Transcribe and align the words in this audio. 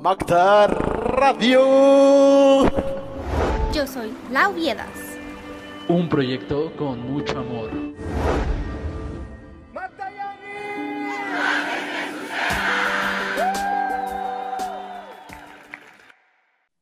Magda 0.00 0.66
Radio. 0.66 2.64
Yo 3.72 3.86
soy 3.86 4.14
Lau 4.30 4.54
Viedas. 4.54 4.88
Un 5.88 6.08
proyecto 6.08 6.74
con 6.76 7.00
mucho 7.12 7.38
amor. 7.38 7.70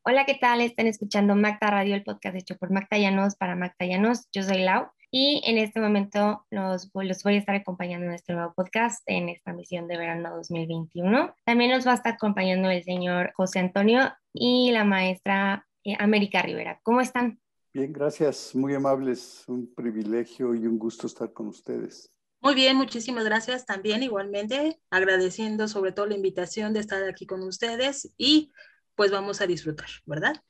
Hola, 0.03 0.25
¿qué 0.25 0.35
tal? 0.35 0.61
Están 0.61 0.87
escuchando 0.87 1.35
Magda 1.35 1.69
Radio, 1.69 1.95
el 1.95 2.03
podcast 2.03 2.35
hecho 2.35 2.57
por 2.57 2.71
Magdayanos 2.71 3.35
para 3.35 3.55
Magdayanos. 3.55 4.27
Yo 4.31 4.43
soy 4.43 4.63
Lau 4.63 4.89
y 5.11 5.41
en 5.45 5.57
este 5.57 5.79
momento 5.79 6.45
los, 6.51 6.89
los 6.93 7.23
voy 7.23 7.35
a 7.35 7.39
estar 7.39 7.55
acompañando 7.55 8.07
en 8.07 8.13
este 8.13 8.33
nuevo 8.33 8.53
podcast 8.53 9.01
en 9.07 9.29
esta 9.29 9.53
misión 9.53 9.87
de 9.87 9.97
verano 9.97 10.35
2021. 10.35 11.35
También 11.45 11.71
nos 11.71 11.87
va 11.87 11.93
a 11.93 11.95
estar 11.95 12.13
acompañando 12.13 12.69
el 12.69 12.83
señor 12.83 13.31
José 13.35 13.59
Antonio 13.59 14.11
y 14.33 14.71
la 14.71 14.83
maestra 14.83 15.67
eh, 15.83 15.95
América 15.99 16.41
Rivera. 16.41 16.79
¿Cómo 16.83 17.01
están? 17.01 17.39
Bien, 17.73 17.91
gracias, 17.93 18.53
muy 18.55 18.73
amables. 18.73 19.43
Un 19.47 19.73
privilegio 19.73 20.53
y 20.53 20.67
un 20.67 20.77
gusto 20.77 21.07
estar 21.07 21.33
con 21.33 21.47
ustedes. 21.47 22.11
Muy 22.41 22.55
bien, 22.55 22.77
muchísimas 22.77 23.25
gracias 23.25 23.65
también 23.65 24.01
igualmente, 24.01 24.79
agradeciendo 24.89 25.67
sobre 25.67 25.91
todo 25.91 26.05
la 26.05 26.15
invitación 26.15 26.73
de 26.73 26.79
estar 26.79 27.03
aquí 27.03 27.25
con 27.25 27.43
ustedes 27.43 28.13
y 28.17 28.51
pues 28.95 29.11
vamos 29.11 29.41
a 29.41 29.47
disfrutar, 29.47 29.87
¿verdad? 30.05 30.41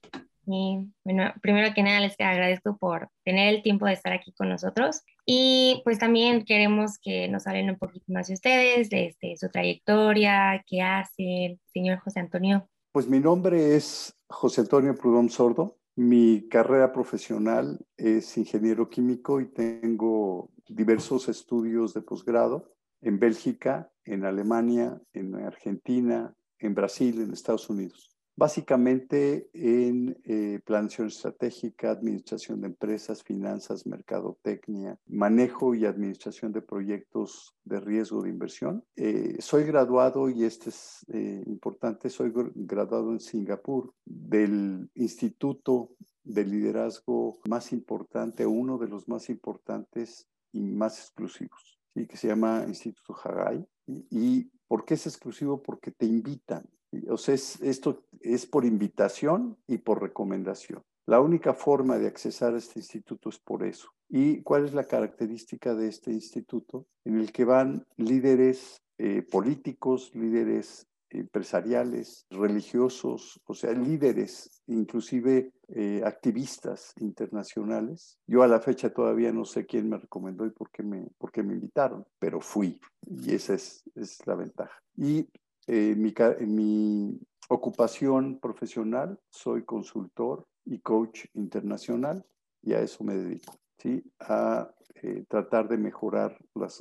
Y 0.51 0.91
bueno, 1.03 1.31
primero 1.43 1.73
que 1.75 1.83
nada 1.83 1.99
les 1.99 2.15
agradezco 2.19 2.75
por 2.77 3.09
tener 3.23 3.53
el 3.53 3.61
tiempo 3.61 3.85
de 3.85 3.93
estar 3.93 4.13
aquí 4.13 4.33
con 4.33 4.49
nosotros 4.49 5.03
y 5.23 5.79
pues 5.83 5.99
también 5.99 6.43
queremos 6.43 6.97
que 6.97 7.27
nos 7.27 7.45
hablen 7.45 7.69
un 7.69 7.77
poquito 7.77 8.05
más 8.11 8.29
de 8.29 8.33
ustedes, 8.33 8.89
de 8.89 9.05
este, 9.05 9.35
su 9.37 9.49
trayectoria, 9.49 10.63
qué 10.65 10.81
hace 10.81 11.59
señor 11.71 11.99
José 11.99 12.21
Antonio. 12.21 12.67
Pues 12.91 13.07
mi 13.07 13.19
nombre 13.19 13.75
es 13.75 14.15
José 14.27 14.61
Antonio 14.61 14.95
Prudón 14.95 15.29
Sordo. 15.29 15.77
Mi 15.95 16.47
carrera 16.49 16.91
profesional 16.91 17.85
es 17.95 18.35
ingeniero 18.35 18.89
químico 18.89 19.41
y 19.41 19.45
tengo 19.45 20.49
diversos 20.67 21.29
estudios 21.29 21.93
de 21.93 22.01
posgrado 22.01 22.73
en 23.01 23.19
Bélgica, 23.19 23.91
en 24.03 24.25
Alemania, 24.25 24.99
en 25.13 25.35
Argentina, 25.35 26.33
en 26.57 26.73
Brasil, 26.73 27.21
en 27.21 27.33
Estados 27.33 27.69
Unidos 27.69 28.18
básicamente 28.39 29.49
en 29.53 30.17
eh, 30.23 30.61
planeación 30.65 31.07
estratégica, 31.07 31.91
administración 31.91 32.61
de 32.61 32.67
empresas, 32.67 33.21
finanzas, 33.21 33.85
mercadotecnia, 33.85 34.97
manejo 35.07 35.75
y 35.75 35.85
administración 35.85 36.53
de 36.53 36.61
proyectos 36.61 37.53
de 37.65 37.81
riesgo 37.81 38.21
de 38.21 38.29
inversión. 38.29 38.85
Eh, 38.95 39.35
soy 39.39 39.65
graduado, 39.65 40.29
y 40.29 40.45
este 40.45 40.69
es 40.69 41.05
eh, 41.09 41.43
importante, 41.47 42.09
soy 42.09 42.31
graduado 42.55 43.11
en 43.11 43.19
Singapur 43.19 43.93
del 44.05 44.89
Instituto 44.95 45.89
de 46.23 46.45
Liderazgo 46.45 47.39
más 47.49 47.73
importante, 47.73 48.45
uno 48.45 48.77
de 48.77 48.87
los 48.87 49.09
más 49.09 49.29
importantes 49.29 50.29
y 50.53 50.61
más 50.61 50.97
exclusivos, 50.97 51.77
¿sí? 51.93 52.07
que 52.07 52.15
se 52.15 52.29
llama 52.29 52.63
Instituto 52.65 53.13
Hagai. 53.21 53.67
¿Y, 53.85 54.05
y 54.11 54.51
por 54.65 54.85
qué 54.85 54.93
es 54.93 55.07
exclusivo? 55.07 55.61
Porque 55.61 55.91
te 55.91 56.05
invitan 56.05 56.63
o 57.09 57.17
sea, 57.17 57.35
esto 57.35 58.03
es 58.21 58.45
por 58.45 58.65
invitación 58.65 59.57
y 59.67 59.77
por 59.77 60.01
recomendación. 60.01 60.83
La 61.05 61.21
única 61.21 61.53
forma 61.53 61.97
de 61.97 62.07
accesar 62.07 62.53
a 62.53 62.59
este 62.59 62.79
instituto 62.79 63.29
es 63.29 63.39
por 63.39 63.63
eso. 63.63 63.89
¿Y 64.09 64.43
cuál 64.43 64.65
es 64.65 64.73
la 64.73 64.83
característica 64.83 65.73
de 65.73 65.87
este 65.87 66.11
instituto? 66.11 66.85
En 67.03 67.17
el 67.19 67.31
que 67.31 67.45
van 67.45 67.85
líderes 67.97 68.81
eh, 68.97 69.23
políticos, 69.23 70.11
líderes 70.13 70.85
empresariales, 71.09 72.25
religiosos, 72.29 73.41
o 73.45 73.53
sea, 73.53 73.71
líderes, 73.71 74.61
inclusive 74.67 75.51
eh, 75.69 76.01
activistas 76.05 76.93
internacionales. 76.99 78.19
Yo 78.27 78.43
a 78.43 78.47
la 78.47 78.59
fecha 78.59 78.93
todavía 78.93 79.31
no 79.31 79.45
sé 79.45 79.65
quién 79.65 79.89
me 79.89 79.97
recomendó 79.97 80.45
y 80.45 80.51
por 80.51 80.69
qué 80.69 80.83
me, 80.83 81.07
por 81.17 81.31
qué 81.31 81.41
me 81.41 81.53
invitaron, 81.53 82.05
pero 82.19 82.39
fui 82.39 82.79
y 83.07 83.33
esa 83.33 83.55
es, 83.55 83.83
es 83.95 84.19
la 84.27 84.35
ventaja. 84.35 84.79
Y 84.95 85.27
eh, 85.71 85.95
mi, 85.95 86.13
mi 86.47 87.19
ocupación 87.47 88.39
profesional, 88.39 89.19
soy 89.29 89.65
consultor 89.65 90.47
y 90.65 90.79
coach 90.79 91.25
internacional 91.35 92.25
y 92.63 92.73
a 92.73 92.81
eso 92.81 93.03
me 93.03 93.15
dedico, 93.15 93.53
¿sí? 93.77 94.03
a 94.19 94.73
eh, 94.95 95.25
tratar 95.27 95.67
de 95.67 95.77
mejorar 95.77 96.35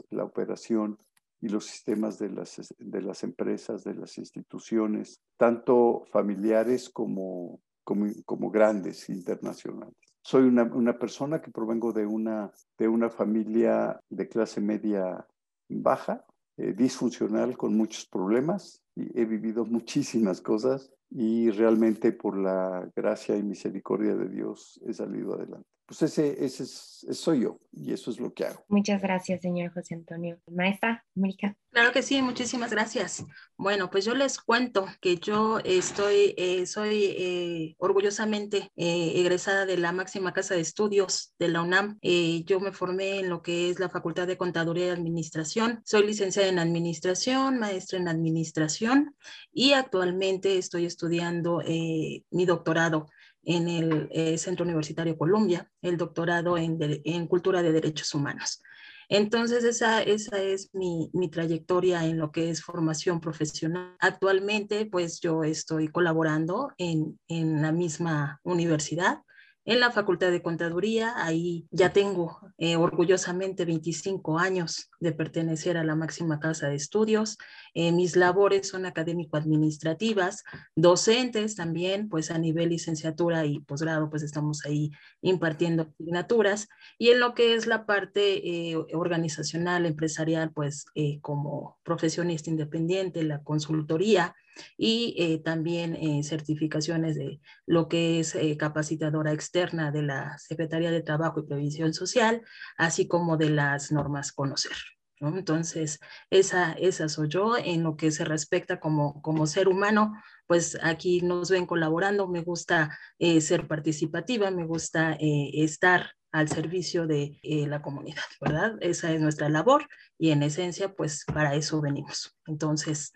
la 0.09 0.25
operación 0.25 0.97
y 1.38 1.50
los 1.50 1.66
sistemas 1.66 2.19
de 2.19 2.31
las, 2.31 2.75
de 2.78 3.03
las 3.03 3.22
empresas, 3.25 3.84
de 3.84 3.94
las 3.94 4.16
instituciones, 4.16 5.20
tanto 5.37 6.05
familiares 6.10 6.88
como, 6.88 7.60
como, 7.84 8.06
como 8.25 8.50
grandes 8.50 9.10
internacionales. 9.10 9.94
Soy 10.22 10.44
una, 10.44 10.62
una, 10.65 10.99
persona 10.99 11.43
que 11.43 11.50
provengo 11.50 11.93
de 11.93 12.06
una, 12.06 12.50
de 12.78 12.88
una 12.88 13.10
familia 13.10 14.00
de 14.09 14.28
clase 14.28 14.62
media 14.62 15.26
baja, 15.69 16.25
eh, 16.59 16.75
disfuncional 16.77 17.57
con 17.57 17.77
muchos 17.77 18.07
problemas 18.07 18.83
y 18.97 19.19
he 19.19 19.25
vivido 19.25 19.65
muchísimas 19.65 20.41
cosas 20.41 20.93
y 21.11 21.51
realmente 21.51 22.13
por 22.13 22.37
la 22.37 22.91
gracia 22.95 23.37
y 23.37 23.43
misericordia 23.43 24.15
de 24.17 24.29
Dios 24.29 24.81
he 24.85 24.93
salido 24.93 25.35
adelante 25.35 25.78
pues 25.88 26.03
ese, 26.03 26.44
ese, 26.44 26.66
soy 26.66 27.41
yo 27.41 27.60
y 27.72 27.94
eso 27.94 28.10
es 28.10 28.21
lo 28.21 28.34
que 28.34 28.44
hago. 28.44 28.62
Muchas 28.69 29.00
gracias, 29.00 29.41
señor 29.41 29.72
José 29.72 29.94
Antonio. 29.94 30.38
Maestra, 30.47 31.03
América. 31.16 31.56
Claro 31.71 31.93
que 31.93 32.03
sí, 32.03 32.21
muchísimas 32.21 32.71
gracias. 32.71 33.25
Bueno, 33.56 33.91
pues 33.91 34.04
yo 34.04 34.15
les 34.15 34.38
cuento 34.38 34.87
que 35.00 35.16
yo 35.16 35.60
estoy, 35.60 36.34
eh, 36.37 36.66
soy 36.66 37.04
eh, 37.16 37.75
orgullosamente 37.78 38.71
eh, 38.76 39.12
egresada 39.15 39.65
de 39.65 39.78
la 39.78 39.93
máxima 39.93 40.34
casa 40.34 40.54
de 40.54 40.60
estudios 40.60 41.34
de 41.38 41.49
la 41.49 41.62
UNAM. 41.62 41.99
yo 42.03 42.60
me 42.60 42.72
formé 42.72 43.20
en 43.20 43.31
lo 43.31 43.41
que 43.41 43.70
es 43.70 43.81
la 43.81 43.88
Facultad 43.88 44.26
de 44.26 44.37
Contaduría 44.37 44.88
y 44.88 44.91
Administración. 44.91 45.81
Soy 45.87 46.06
licenciada 46.06 46.49
en 46.49 46.59
Administración, 46.59 47.59
maestra 47.59 47.99
en 47.99 48.09
Administración 48.09 49.16
y 49.53 49.72
actualmente 49.72 50.59
estoy 50.59 50.84
estudiando 50.84 51.62
mi 51.66 52.44
doctorado 52.44 53.06
en 53.49 53.67
el 53.67 54.09
eh, 54.13 54.37
Centro 54.37 54.65
Universitario 54.65 55.17
Columbia, 55.17 55.71
el 55.81 55.97
doctorado 55.97 56.59
en, 56.59 56.79
en, 56.81 57.27
Cultura 57.27 57.63
de 57.63 57.73
Derechos 57.73 58.15
Humanos. 58.15 58.63
Entonces, 59.09 59.65
esa, 59.65 60.03
esa 60.03 60.39
es 60.39 60.69
mi, 60.75 61.09
mi, 61.15 61.31
trayectoria 61.31 62.05
en 62.05 62.19
lo 62.19 62.31
que 62.31 62.51
es 62.51 62.63
formación 62.63 63.23
profesional. 63.23 63.97
Actualmente, 64.01 64.85
pues 64.85 65.19
yo 65.21 65.45
estoy 65.45 65.89
colaborando 65.89 66.73
en, 66.77 67.19
en 67.27 67.63
la 67.63 67.73
misma 67.73 68.39
universidad 68.43 69.23
en 69.65 69.81
la 69.81 69.91
Facultad 69.91 70.31
de 70.31 70.43
Contaduría. 70.43 71.15
Ahí 71.17 71.67
ya 71.71 71.93
tengo 71.93 72.41
eh, 72.57 72.77
orgullosamente 72.77 73.65
25 73.65 74.39
años 74.39 74.91
de 75.01 75.13
pertenecer 75.13 75.77
a 75.77 75.85
la 75.85 75.95
máxima 75.95 76.41
casa 76.41 76.69
de 76.69 76.77
estudios. 76.77 77.37
Eh, 77.75 77.93
mis 77.93 78.17
labores 78.17 78.69
son 78.69 78.87
académico-administrativas, 78.87 80.45
docentes 80.75 81.55
también, 81.55 82.09
pues 82.09 82.31
a 82.31 82.39
nivel 82.39 82.71
licenciatura 82.71 83.45
y 83.45 83.61
posgrado, 83.61 84.09
pues 84.11 84.23
estamos 84.23 84.65
ahí 84.65 84.91
impartiendo 85.21 85.83
asignaturas. 85.83 86.69
Y 86.99 87.11
en 87.11 87.21
lo 87.21 87.35
que 87.35 87.55
es 87.55 87.67
la 87.67 87.85
parte 87.85 88.71
eh, 88.71 88.77
organizacional, 88.95 89.87
empresarial, 89.87 90.51
pues 90.53 90.87
como 91.21 91.79
profesionista 91.85 92.51
independiente, 92.51 93.23
la 93.23 93.43
consultoría, 93.43 94.35
y 94.77 95.15
eh, 95.19 95.39
también 95.39 95.97
eh, 95.97 96.23
certificaciones 96.23 97.17
de 97.17 97.41
lo 97.67 97.89
que 97.89 98.21
es 98.21 98.35
eh, 98.35 98.57
capacitadora 98.57 99.33
externa 99.33 99.91
de 99.91 100.03
la 100.03 100.39
Secretaría 100.39 100.91
de 100.91 101.03
Trabajo 101.03 101.41
y 101.41 101.47
Previsión 101.47 101.95
Social, 101.95 102.43
así 102.77 103.09
como 103.09 103.37
de 103.37 103.51
las 103.51 103.93
normas 103.93 104.33
conocer. 104.33 104.77
Entonces, 105.21 105.99
esa, 106.31 106.73
esa 106.75 107.09
soy 107.09 107.29
yo 107.29 107.57
en 107.57 107.83
lo 107.83 107.97
que 107.97 108.13
se 108.13 108.25
respecta 108.25 108.79
como, 108.79 109.21
como 109.21 109.49
ser 109.49 109.67
humano, 109.67 110.15
pues 110.47 110.79
aquí 110.81 111.23
nos 111.23 111.50
ven 111.50 111.67
colaborando, 111.67 112.29
me 112.29 112.43
gusta 112.43 112.97
ser 113.41 113.67
participativa, 113.67 114.53
me 114.53 114.65
gusta 114.65 115.19
estar 115.19 116.12
al 116.31 116.49
servicio 116.49 117.09
de 117.09 117.37
la 117.43 117.82
comunidad, 117.82 118.23
¿verdad? 118.41 118.77
Esa 118.81 119.12
es 119.12 119.21
nuestra 119.21 119.49
labor 119.49 119.88
y 120.19 120.31
en 120.31 120.44
esencia, 120.44 120.94
pues 120.94 121.25
para 121.27 121.56
eso 121.56 121.81
venimos. 121.81 122.38
Entonces, 122.47 123.12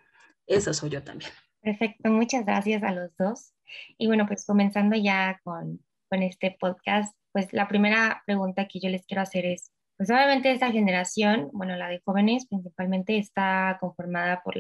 esa 0.47 0.73
soy 0.73 0.91
yo 0.91 1.03
también. 1.03 1.31
Perfecto, 1.61 2.11
muchas 2.11 2.45
gracias 2.45 2.83
a 2.83 2.93
los 2.93 3.17
dos. 3.17 3.55
Y 3.97 4.07
bueno, 4.07 4.27
pues 4.27 4.45
comenzando 4.45 4.97
ya 4.97 5.41
con, 5.45 5.81
con 6.09 6.23
este 6.23 6.57
podcast, 6.59 7.17
pues 7.33 7.53
la 7.53 7.69
primera 7.69 8.23
pregunta 8.27 8.69
que 8.69 8.81
yo 8.81 8.89
les 8.89 9.07
quiero 9.07 9.23
hacer 9.23 9.47
es, 9.47 9.73
pues 9.97 10.11
obviamente 10.11 10.51
esta 10.51 10.71
generación, 10.71 11.51
bueno, 11.53 11.77
la 11.77 11.89
de 11.89 12.03
jóvenes 12.05 12.47
principalmente 12.47 13.17
está 13.17 13.79
conformada 13.81 14.43
por, 14.43 14.55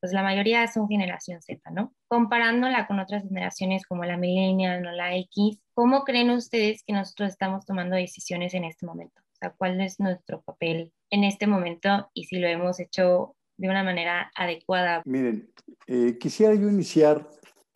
pues 0.00 0.12
la 0.12 0.22
mayoría 0.22 0.66
son 0.66 0.88
generación 0.88 1.40
Z, 1.40 1.70
¿no? 1.70 1.94
Comparándola 2.08 2.86
con 2.86 2.98
otras 2.98 3.22
generaciones 3.22 3.86
como 3.86 4.04
la 4.04 4.16
millennial 4.16 4.84
o 4.86 4.90
la 4.90 5.16
X, 5.16 5.60
¿cómo 5.74 6.02
creen 6.02 6.30
ustedes 6.30 6.82
que 6.84 6.92
nosotros 6.92 7.30
estamos 7.30 7.64
tomando 7.64 7.96
decisiones 7.96 8.52
en 8.54 8.64
este 8.64 8.84
momento? 8.84 9.20
O 9.20 9.36
sea, 9.38 9.54
¿cuál 9.56 9.80
es 9.80 10.00
nuestro 10.00 10.42
papel 10.42 10.92
en 11.10 11.24
este 11.24 11.46
momento 11.46 12.10
y 12.14 12.24
si 12.24 12.38
lo 12.38 12.48
hemos 12.48 12.80
hecho 12.80 13.36
de 13.62 13.68
una 13.68 13.84
manera 13.84 14.32
adecuada. 14.34 15.02
Miren, 15.04 15.48
eh, 15.86 16.18
quisiera 16.18 16.52
yo 16.56 16.68
iniciar 16.68 17.28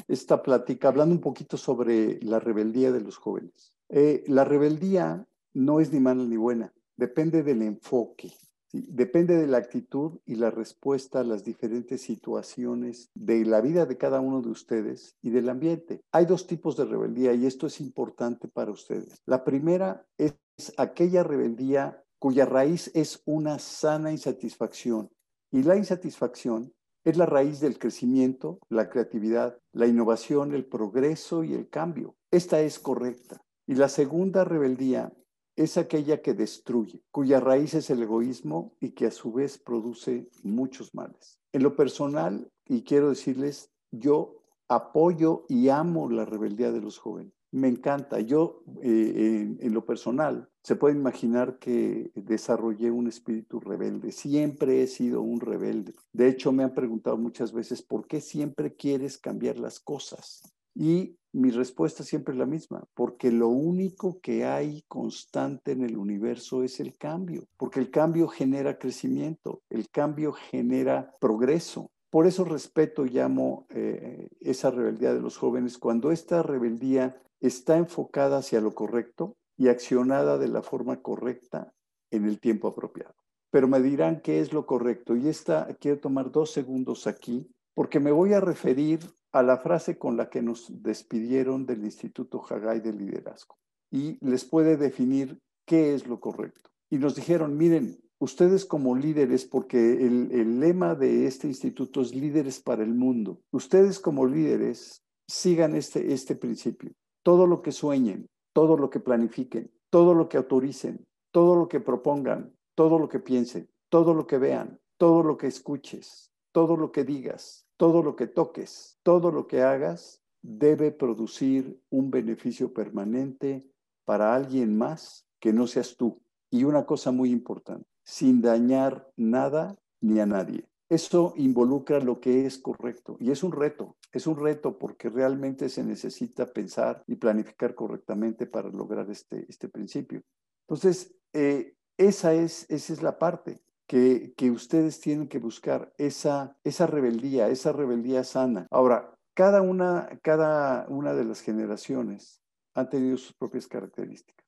esta 0.08 0.42
plática 0.42 0.88
hablando 0.88 1.14
un 1.14 1.20
poquito 1.20 1.56
sobre 1.56 2.18
la 2.22 2.40
rebeldía 2.40 2.90
de 2.90 3.00
los 3.00 3.16
jóvenes. 3.16 3.72
Eh, 3.88 4.24
la 4.26 4.44
rebeldía 4.44 5.24
no 5.54 5.78
es 5.78 5.92
ni 5.92 6.00
mala 6.00 6.24
ni 6.24 6.36
buena, 6.36 6.72
depende 6.96 7.44
del 7.44 7.62
enfoque, 7.62 8.32
depende 8.72 9.36
de 9.36 9.46
la 9.46 9.58
actitud 9.58 10.18
y 10.26 10.34
la 10.34 10.50
respuesta 10.50 11.20
a 11.20 11.24
las 11.24 11.44
diferentes 11.44 12.02
situaciones 12.02 13.08
de 13.14 13.44
la 13.44 13.60
vida 13.60 13.86
de 13.86 13.96
cada 13.96 14.18
uno 14.18 14.42
de 14.42 14.48
ustedes 14.48 15.14
y 15.22 15.30
del 15.30 15.48
ambiente. 15.48 16.00
Hay 16.10 16.26
dos 16.26 16.48
tipos 16.48 16.76
de 16.76 16.84
rebeldía 16.84 17.32
y 17.32 17.46
esto 17.46 17.68
es 17.68 17.80
importante 17.80 18.48
para 18.48 18.72
ustedes. 18.72 19.22
La 19.24 19.44
primera 19.44 20.04
es 20.18 20.34
aquella 20.78 21.22
rebeldía 21.22 22.02
cuya 22.18 22.44
raíz 22.44 22.90
es 22.92 23.22
una 23.24 23.60
sana 23.60 24.10
insatisfacción 24.10 25.10
y 25.50 25.62
la 25.62 25.76
insatisfacción 25.76 26.72
es 27.04 27.16
la 27.16 27.26
raíz 27.26 27.60
del 27.60 27.78
crecimiento, 27.78 28.58
la 28.68 28.88
creatividad, 28.90 29.58
la 29.72 29.86
innovación, 29.86 30.52
el 30.52 30.66
progreso 30.66 31.44
y 31.44 31.54
el 31.54 31.68
cambio. 31.68 32.16
Esta 32.30 32.60
es 32.60 32.78
correcta. 32.80 33.40
Y 33.66 33.76
la 33.76 33.88
segunda 33.88 34.44
rebeldía 34.44 35.12
es 35.54 35.78
aquella 35.78 36.20
que 36.20 36.34
destruye, 36.34 37.02
cuya 37.10 37.40
raíz 37.40 37.74
es 37.74 37.90
el 37.90 38.02
egoísmo 38.02 38.74
y 38.80 38.90
que 38.90 39.06
a 39.06 39.10
su 39.10 39.32
vez 39.32 39.56
produce 39.58 40.28
muchos 40.42 40.94
males. 40.94 41.38
En 41.52 41.62
lo 41.62 41.76
personal, 41.76 42.50
y 42.66 42.82
quiero 42.82 43.10
decirles, 43.10 43.70
yo 43.92 44.42
apoyo 44.68 45.46
y 45.48 45.68
amo 45.68 46.10
la 46.10 46.24
rebeldía 46.24 46.72
de 46.72 46.80
los 46.80 46.98
jóvenes 46.98 47.35
me 47.56 47.68
encanta. 47.68 48.20
Yo, 48.20 48.62
eh, 48.82 49.56
en, 49.60 49.74
lo 49.74 49.84
personal, 49.84 50.48
se 50.62 50.76
puede 50.76 50.94
imaginar 50.94 51.58
que 51.58 52.10
desarrollé 52.14 52.90
un 52.90 53.08
espíritu 53.08 53.60
rebelde. 53.60 54.12
Siempre 54.12 54.82
he 54.82 54.86
sido 54.86 55.22
un 55.22 55.40
rebelde. 55.40 55.94
De 56.12 56.28
hecho, 56.28 56.52
me 56.52 56.64
han 56.64 56.74
preguntado 56.74 57.16
muchas 57.16 57.52
veces, 57.52 57.82
¿por 57.82 58.06
qué 58.06 58.20
siempre 58.20 58.74
quieres 58.74 59.18
cambiar 59.18 59.58
las 59.58 59.80
cosas? 59.80 60.42
Y 60.74 61.16
mi 61.32 61.50
respuesta 61.50 62.04
siempre 62.04 62.34
es 62.34 62.38
la 62.38 62.46
misma, 62.46 62.84
porque 62.94 63.30
lo 63.32 63.48
único 63.48 64.20
que 64.20 64.44
hay 64.44 64.84
constante 64.88 65.72
en 65.72 65.82
el 65.82 65.96
universo 65.96 66.62
es 66.62 66.80
el 66.80 66.96
cambio, 66.98 67.46
porque 67.56 67.80
el 67.80 67.90
cambio 67.90 68.28
genera 68.28 68.78
crecimiento, 68.78 69.62
el 69.70 69.88
cambio 69.88 70.32
genera 70.32 71.12
progreso. 71.20 71.90
Por 72.10 72.26
eso 72.26 72.44
respeto 72.44 73.04
y 73.04 73.10
llamo 73.10 73.66
eh, 73.70 74.28
esa 74.40 74.70
rebeldía 74.70 75.12
de 75.12 75.20
los 75.20 75.36
jóvenes. 75.36 75.78
Cuando 75.78 76.12
esta 76.12 76.42
rebeldía 76.42 77.20
está 77.46 77.76
enfocada 77.76 78.38
hacia 78.38 78.60
lo 78.60 78.74
correcto 78.74 79.36
y 79.56 79.68
accionada 79.68 80.38
de 80.38 80.48
la 80.48 80.62
forma 80.62 81.02
correcta 81.02 81.72
en 82.10 82.26
el 82.26 82.38
tiempo 82.40 82.68
apropiado. 82.68 83.14
Pero 83.50 83.68
me 83.68 83.80
dirán 83.80 84.20
qué 84.20 84.40
es 84.40 84.52
lo 84.52 84.66
correcto 84.66 85.16
y 85.16 85.28
esta 85.28 85.66
quiero 85.80 86.00
tomar 86.00 86.30
dos 86.30 86.50
segundos 86.50 87.06
aquí 87.06 87.48
porque 87.74 88.00
me 88.00 88.12
voy 88.12 88.32
a 88.32 88.40
referir 88.40 89.00
a 89.32 89.42
la 89.42 89.58
frase 89.58 89.98
con 89.98 90.16
la 90.16 90.30
que 90.30 90.42
nos 90.42 90.82
despidieron 90.82 91.66
del 91.66 91.84
Instituto 91.84 92.42
Haggai 92.48 92.80
de 92.80 92.92
Liderazgo 92.92 93.56
y 93.90 94.18
les 94.26 94.44
puede 94.44 94.76
definir 94.76 95.38
qué 95.66 95.94
es 95.94 96.06
lo 96.06 96.20
correcto. 96.20 96.70
Y 96.90 96.98
nos 96.98 97.14
dijeron, 97.14 97.56
miren, 97.56 97.98
ustedes 98.18 98.64
como 98.64 98.96
líderes, 98.96 99.44
porque 99.44 99.78
el, 99.78 100.30
el, 100.32 100.60
lema 100.60 100.94
de 100.94 101.26
este 101.26 101.48
instituto 101.48 102.00
es 102.00 102.14
líderes 102.14 102.60
para 102.60 102.82
el 102.82 102.94
mundo, 102.94 103.40
ustedes 103.50 103.98
como 104.00 104.26
líderes 104.26 105.02
sigan 105.28 105.74
este, 105.74 106.12
este 106.12 106.36
principio 106.36 106.92
todo 107.26 107.48
lo 107.48 107.60
que 107.60 107.72
sueñen, 107.72 108.28
todo 108.52 108.76
lo 108.76 108.88
que 108.88 109.00
planifiquen, 109.00 109.72
todo 109.90 110.14
lo 110.14 110.28
que 110.28 110.36
autoricen, 110.36 111.04
todo 111.32 111.56
lo 111.56 111.66
que 111.66 111.80
propongan, 111.80 112.54
todo 112.76 113.00
lo 113.00 113.08
que 113.08 113.18
piensen, 113.18 113.68
todo 113.88 114.14
lo 114.14 114.28
que 114.28 114.38
vean, 114.38 114.78
todo 114.96 115.24
lo 115.24 115.36
que 115.36 115.48
escuches, 115.48 116.30
todo 116.52 116.76
lo 116.76 116.92
que 116.92 117.02
digas, 117.02 117.66
todo 117.76 118.04
lo 118.04 118.14
que 118.14 118.28
toques, 118.28 119.00
todo 119.02 119.32
lo 119.32 119.48
que 119.48 119.62
hagas, 119.62 120.22
debe 120.40 120.92
producir 120.92 121.80
un 121.90 122.12
beneficio 122.12 122.72
permanente 122.72 123.66
para 124.04 124.32
alguien 124.32 124.78
más 124.78 125.26
que 125.40 125.52
no 125.52 125.66
seas 125.66 125.96
tú. 125.96 126.20
Y 126.48 126.62
una 126.62 126.86
cosa 126.86 127.10
muy 127.10 127.32
importante, 127.32 127.88
sin 128.04 128.40
dañar 128.40 129.10
nada 129.16 129.76
ni 130.00 130.20
a 130.20 130.26
nadie. 130.26 130.64
Eso 130.88 131.34
involucra 131.36 131.98
lo 131.98 132.20
que 132.20 132.46
es 132.46 132.58
correcto 132.58 133.16
y 133.18 133.32
es 133.32 133.42
un 133.42 133.50
reto, 133.50 133.96
es 134.16 134.26
un 134.26 134.38
reto 134.38 134.78
porque 134.78 135.10
realmente 135.10 135.68
se 135.68 135.84
necesita 135.84 136.46
pensar 136.46 137.04
y 137.06 137.16
planificar 137.16 137.74
correctamente 137.74 138.46
para 138.46 138.70
lograr 138.70 139.10
este, 139.10 139.44
este 139.48 139.68
principio. 139.68 140.22
Entonces, 140.66 141.14
eh, 141.32 141.74
esa, 141.98 142.32
es, 142.34 142.64
esa 142.70 142.92
es 142.94 143.02
la 143.02 143.18
parte 143.18 143.62
que, 143.86 144.32
que, 144.36 144.50
ustedes 144.50 145.00
tienen 145.00 145.28
que 145.28 145.38
buscar, 145.38 145.92
esa, 145.98 146.56
esa 146.64 146.86
rebeldía, 146.86 147.48
esa 147.48 147.72
rebeldía 147.72 148.24
sana. 148.24 148.66
Ahora, 148.70 149.14
cada 149.34 149.60
una, 149.60 150.08
cada 150.22 150.86
una 150.88 151.12
de 151.12 151.24
las 151.24 151.42
generaciones 151.42 152.40
han 152.74 152.88
tenido 152.88 153.18
sus 153.18 153.34
propias 153.34 153.66
características. 153.66 154.46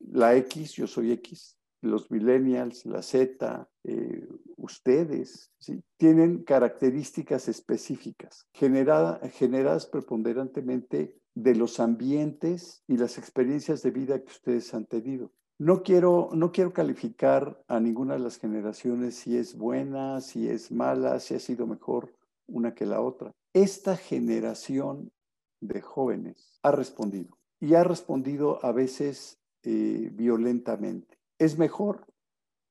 La 0.00 0.34
X, 0.34 0.72
yo 0.72 0.88
soy 0.88 1.12
X, 1.12 1.56
los 1.82 2.10
millennials, 2.10 2.86
la 2.86 3.02
Z, 3.02 3.68
eh, 3.84 4.28
ustedes, 4.56 5.50
tienen 5.96 6.44
características 6.44 7.48
específicas 7.48 8.46
generadas 8.52 9.86
preponderantemente 9.86 11.16
de 11.34 11.54
los 11.54 11.80
ambientes 11.80 12.82
y 12.86 12.96
las 12.96 13.18
experiencias 13.18 13.82
de 13.82 13.90
vida 13.90 14.20
que 14.20 14.30
ustedes 14.30 14.72
han 14.74 14.86
tenido. 14.86 15.32
No 15.58 15.82
quiero, 15.82 16.30
no 16.32 16.52
quiero 16.52 16.72
calificar 16.72 17.62
a 17.68 17.80
ninguna 17.80 18.14
de 18.14 18.20
las 18.20 18.38
generaciones 18.38 19.16
si 19.16 19.36
es 19.36 19.56
buena, 19.56 20.20
si 20.20 20.48
es 20.48 20.70
mala, 20.70 21.20
si 21.20 21.34
ha 21.34 21.40
sido 21.40 21.66
mejor 21.66 22.12
una 22.46 22.74
que 22.74 22.86
la 22.86 23.00
otra. 23.00 23.32
Esta 23.52 23.96
generación 23.96 25.10
de 25.60 25.80
jóvenes 25.80 26.58
ha 26.62 26.70
respondido 26.70 27.38
y 27.60 27.74
ha 27.74 27.84
respondido 27.84 28.64
a 28.64 28.72
veces 28.72 29.38
eh, 29.62 30.10
violentamente 30.12 31.21
es 31.44 31.58
mejor. 31.58 32.06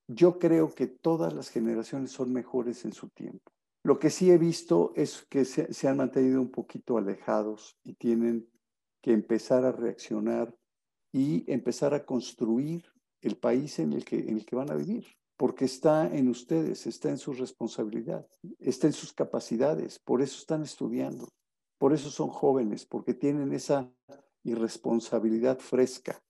Yo 0.08 0.40
creo 0.40 0.74
que 0.74 0.88
todas 0.88 1.34
las 1.34 1.50
generaciones 1.50 2.12
son 2.12 2.34
mejores 2.34 2.86
en 2.86 2.94
su 2.94 3.10
tiempo. 3.10 3.52
Lo 3.84 4.00
que 4.00 4.10
sí 4.10 4.32
he 4.32 4.38
visto 4.38 4.94
es 4.96 5.26
que 5.30 5.46
se, 5.46 5.88
han 5.88 5.98
mantenido 5.98 6.40
un 6.42 6.52
poquito 6.52 6.98
alejados 6.98 7.78
y 7.84 7.94
tienen 7.94 8.48
que 9.02 9.12
empezar 9.12 9.66
a 9.66 9.72
reaccionar 9.72 10.56
y 11.12 11.52
empezar 11.52 11.94
a 11.94 12.06
construir 12.06 12.86
el 13.22 13.38
país 13.38 13.80
en 13.80 13.94
el 13.94 14.06
que, 14.06 14.20
en 14.20 14.38
el 14.38 14.46
que 14.46 14.56
van 14.56 14.72
a 14.72 14.76
vivir, 14.76 15.06
porque 15.36 15.66
está 15.66 16.08
en 16.16 16.30
ustedes, 16.30 16.86
está 16.86 17.10
en 17.10 17.18
su 17.18 17.34
responsabilidad, 17.34 18.28
está 18.60 18.88
en 18.88 18.94
sus 18.94 19.14
capacidades, 19.14 20.00
por 20.00 20.22
eso 20.22 20.38
están 20.38 20.62
estudiando, 20.62 21.28
por 21.80 21.94
eso 21.94 22.12
son 22.12 22.30
jóvenes, 22.30 22.86
porque 22.86 23.14
tienen 23.14 23.52
esa 23.54 23.92
irresponsabilidad 24.44 25.60
fresca 25.60 26.22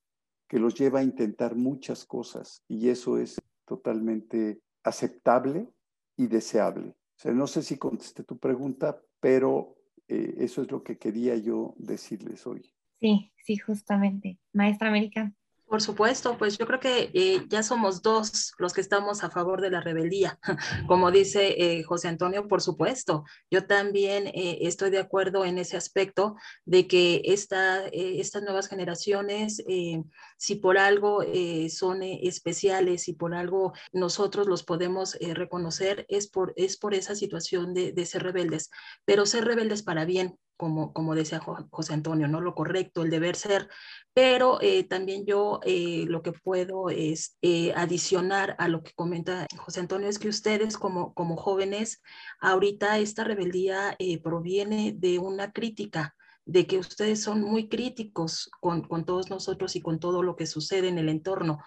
que 0.52 0.60
los 0.60 0.76
lleva 0.76 1.00
a 1.00 1.04
intentar 1.04 1.56
muchas 1.56 2.04
cosas 2.04 2.62
y 2.68 2.90
eso 2.90 3.18
es 3.18 3.42
totalmente 3.66 4.60
aceptable 4.84 5.70
y 6.18 6.28
deseable. 6.28 6.90
O 6.90 7.16
sea, 7.16 7.32
no 7.32 7.48
sé 7.48 7.64
si 7.64 7.78
contesté 7.78 8.26
tu 8.26 8.38
pregunta, 8.38 9.02
pero 9.22 9.78
eh, 10.10 10.36
eso 10.40 10.64
es 10.64 10.70
lo 10.70 10.84
que 10.84 10.98
quería 10.98 11.38
yo 11.38 11.74
decirles 11.78 12.46
hoy. 12.46 12.70
Sí, 13.00 13.32
sí, 13.38 13.56
justamente. 13.56 14.40
Maestra 14.52 14.90
América. 14.90 15.34
Por 15.72 15.82
supuesto, 15.82 16.38
pues 16.38 16.58
yo 16.58 16.68
creo 16.68 16.82
que 16.82 17.12
eh, 17.14 17.46
ya 17.48 17.64
somos 17.64 18.02
dos 18.02 18.52
los 18.58 18.74
que 18.74 18.82
estamos 18.82 19.24
a 19.24 19.30
favor 19.30 19.62
de 19.62 19.70
la 19.70 19.80
rebeldía. 19.80 20.38
Como 20.86 21.12
dice 21.12 21.56
eh, 21.58 21.84
José 21.84 22.10
Antonio, 22.10 22.50
por 22.50 22.62
supuesto, 22.62 23.24
yo 23.50 23.66
también 23.66 24.28
eh, 24.28 24.58
estoy 24.64 24.90
de 24.90 25.00
acuerdo 25.00 25.46
en 25.46 25.58
ese 25.58 25.78
aspecto 25.78 26.36
de 26.66 26.88
que 26.88 27.22
esta, 27.24 27.88
estas 27.88 28.44
nuevas 28.44 28.68
generaciones, 28.68 29.64
si 30.38 30.56
por 30.56 30.78
algo 30.78 31.24
son 31.70 32.04
especiales, 32.04 33.08
y 33.08 33.14
por 33.14 33.34
algo 33.34 33.72
nosotros 33.94 34.48
los 34.48 34.64
podemos 34.64 35.18
reconocer, 35.22 36.06
es 36.10 36.28
por, 36.28 36.54
es 36.58 36.76
por 36.76 36.94
esa 36.94 37.16
situación 37.16 37.74
de 37.74 38.06
ser 38.06 38.24
rebeldes, 38.24 38.72
pero 39.06 39.26
ser 39.26 39.46
rebeldes 39.46 39.84
para 39.84 40.04
bien, 40.04 40.38
como, 40.62 40.94
como 40.94 41.16
decía 41.16 41.40
José 41.72 41.96
Antonio, 41.96 42.28
¿no? 42.28 42.40
Lo 42.40 42.54
correcto, 42.54 43.02
el 43.02 43.10
deber 43.10 43.36
ser, 43.36 43.68
pero 44.14 44.62
eh, 44.62 44.84
también 44.84 45.26
yo 45.26 45.60
eh, 45.64 46.06
lo 46.08 46.22
que 46.22 46.34
puedo 46.34 46.92
es 46.92 47.36
eh, 47.42 47.74
adicionar 47.76 48.56
a 48.60 48.68
lo 48.68 48.84
que 48.84 48.92
comenta 48.94 49.48
José 49.58 49.80
Antonio 49.80 50.08
es 50.08 50.20
que 50.20 50.30
ustedes 50.30 50.78
como, 50.78 51.16
como 51.16 51.36
jóvenes, 51.36 52.04
ahorita 52.42 53.00
esta 53.00 53.24
rebeldía 53.24 53.98
proviene 54.24 54.94
de 54.96 55.18
una 55.18 55.52
crítica, 55.52 56.14
de 56.46 56.68
que 56.68 56.78
ustedes 56.78 57.24
son 57.24 57.42
muy 57.42 57.68
críticos 57.68 58.52
con, 58.60 58.82
con 58.84 59.04
todos 59.04 59.32
nosotros 59.32 59.76
y 59.76 59.82
con 59.82 60.00
todo 60.00 60.22
lo 60.22 60.36
que 60.36 60.46
sucede 60.46 60.90
en 60.90 61.00
el 61.00 61.10
entorno. 61.10 61.58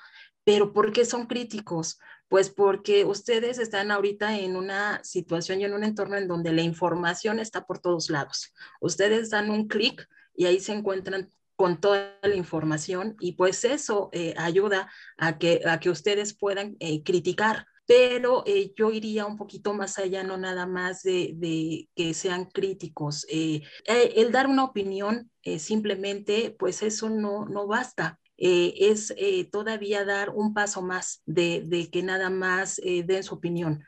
Pero 0.45 0.73
¿por 0.73 0.93
qué 0.93 1.05
son 1.05 1.27
críticos? 1.27 1.99
Pues 2.29 2.51
porque 2.51 3.05
ustedes 3.05 3.59
están 3.59 3.91
ahorita 3.91 4.39
en 4.39 4.57
una 4.57 5.03
situación 5.05 5.61
y 5.61 5.65
en 5.65 5.75
un 5.75 5.85
entorno 5.85 6.17
en 6.17 6.29
donde 6.29 6.53
la 6.53 6.63
información 6.63 7.39
está 7.39 7.65
por 7.67 7.79
todos 7.79 8.11
lados. 8.11 8.53
Ustedes 8.81 9.31
dan 9.31 9.51
un 9.51 9.69
clic 9.69 10.09
y 10.35 10.47
ahí 10.47 10.61
se 10.61 10.73
encuentran 10.73 11.31
con 11.57 11.81
toda 11.81 12.19
la 12.23 12.35
información 12.35 13.17
y 13.21 13.33
pues 13.33 13.65
eso 13.65 14.11
eh, 14.13 14.35
ayuda 14.37 14.91
a 15.17 15.39
que, 15.39 15.61
a 15.67 15.79
que 15.79 15.91
ustedes 15.91 16.37
puedan 16.37 16.77
eh, 16.81 17.03
criticar 17.05 17.67
pero 17.87 18.45
eh, 18.47 18.73
yo 18.77 18.91
iría 18.91 19.27
un 19.27 19.37
poquito 19.37 19.75
más 19.75 19.99
allá, 19.99 20.23
no 20.23 20.37
nada 20.37 20.67
más 20.67 21.03
de, 21.03 21.89
que 21.95 22.15
sean 22.15 22.47
críticos. 22.47 23.27
Eh, 23.31 23.63
eh, 23.87 24.13
el 24.17 24.33
dar 24.33 24.47
una 24.47 24.65
opinión 24.65 25.31
simplemente, 25.59 26.57
pues 26.59 26.83
eso 26.83 27.11
no, 27.11 27.45
no 27.45 27.67
basta. 27.67 28.19
Es 28.37 29.15
todavía 29.51 30.05
dar 30.05 30.31
un 30.31 30.55
paso 30.55 30.83
más 30.83 31.23
de, 31.25 31.89
que 31.93 32.03
nada 32.03 32.31
más 32.31 32.77
den 32.77 33.23
su 33.23 33.37
opinión. 33.37 33.85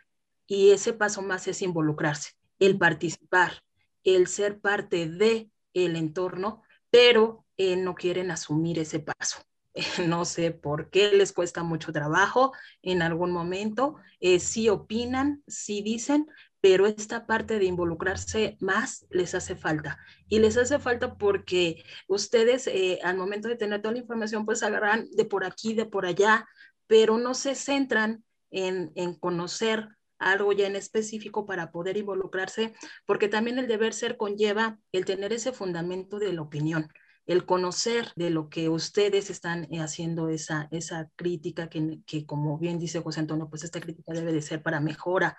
Y 0.46 0.70
ese 0.70 0.92
paso 0.92 1.22
más 1.22 1.48
es 1.48 1.62
involucrarse, 1.62 2.32
el 2.58 2.78
participar, 2.78 3.62
el 4.04 4.28
ser 4.28 4.60
parte 4.60 5.08
de 5.08 5.50
el 5.74 5.96
entorno, 5.96 6.62
pero 6.90 7.44
no 7.58 7.94
quieren 7.94 8.30
asumir 8.30 8.78
ese 8.78 9.00
paso. 9.00 9.46
no 10.06 10.24
sé 10.24 10.50
por 10.50 10.90
qué 10.90 11.12
les 11.12 11.32
cuesta 11.32 11.62
mucho 11.62 11.92
trabajo 11.92 12.52
en 12.82 13.02
algún 13.02 13.30
momento, 13.30 13.96
eh, 14.20 14.40
sí 14.40 14.68
opinan, 14.68 15.42
sí 15.46 15.82
dicen, 15.82 16.26
pero 16.68 16.86
esta 16.86 17.26
parte 17.26 17.60
de 17.60 17.64
involucrarse 17.66 18.56
más 18.58 19.06
les 19.08 19.36
hace 19.36 19.54
falta. 19.54 20.00
Y 20.28 20.40
les 20.40 20.56
hace 20.56 20.80
falta 20.80 21.14
porque 21.16 21.84
ustedes 22.08 22.66
eh, 22.66 22.98
al 23.04 23.16
momento 23.16 23.46
de 23.46 23.54
tener 23.54 23.80
toda 23.80 23.92
la 23.92 24.00
información, 24.00 24.44
pues 24.44 24.64
agarran 24.64 25.08
de 25.12 25.24
por 25.26 25.44
aquí, 25.44 25.74
de 25.74 25.86
por 25.86 26.06
allá, 26.06 26.44
pero 26.88 27.18
no 27.18 27.34
se 27.34 27.54
centran 27.54 28.24
en, 28.50 28.90
en 28.96 29.14
conocer 29.14 29.90
algo 30.18 30.52
ya 30.52 30.66
en 30.66 30.74
específico 30.74 31.46
para 31.46 31.70
poder 31.70 31.98
involucrarse, 31.98 32.74
porque 33.06 33.28
también 33.28 33.60
el 33.60 33.68
deber 33.68 33.94
ser 33.94 34.16
conlleva 34.16 34.80
el 34.90 35.04
tener 35.04 35.32
ese 35.32 35.52
fundamento 35.52 36.18
de 36.18 36.32
la 36.32 36.42
opinión 36.42 36.90
el 37.26 37.44
conocer 37.44 38.12
de 38.14 38.30
lo 38.30 38.48
que 38.48 38.68
ustedes 38.68 39.30
están 39.30 39.64
eh, 39.72 39.80
haciendo 39.80 40.28
esa, 40.28 40.68
esa 40.70 41.10
crítica 41.16 41.68
que, 41.68 42.00
que, 42.06 42.24
como 42.24 42.56
bien 42.56 42.78
dice 42.78 43.00
José 43.00 43.20
Antonio, 43.20 43.48
pues 43.50 43.64
esta 43.64 43.80
crítica 43.80 44.12
debe 44.12 44.32
de 44.32 44.42
ser 44.42 44.62
para 44.62 44.80
mejora, 44.80 45.36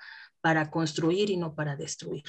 para 0.47 0.71
construir 0.71 1.29
y 1.29 1.35
no 1.35 1.55
para 1.55 1.75
destruir. 1.75 2.23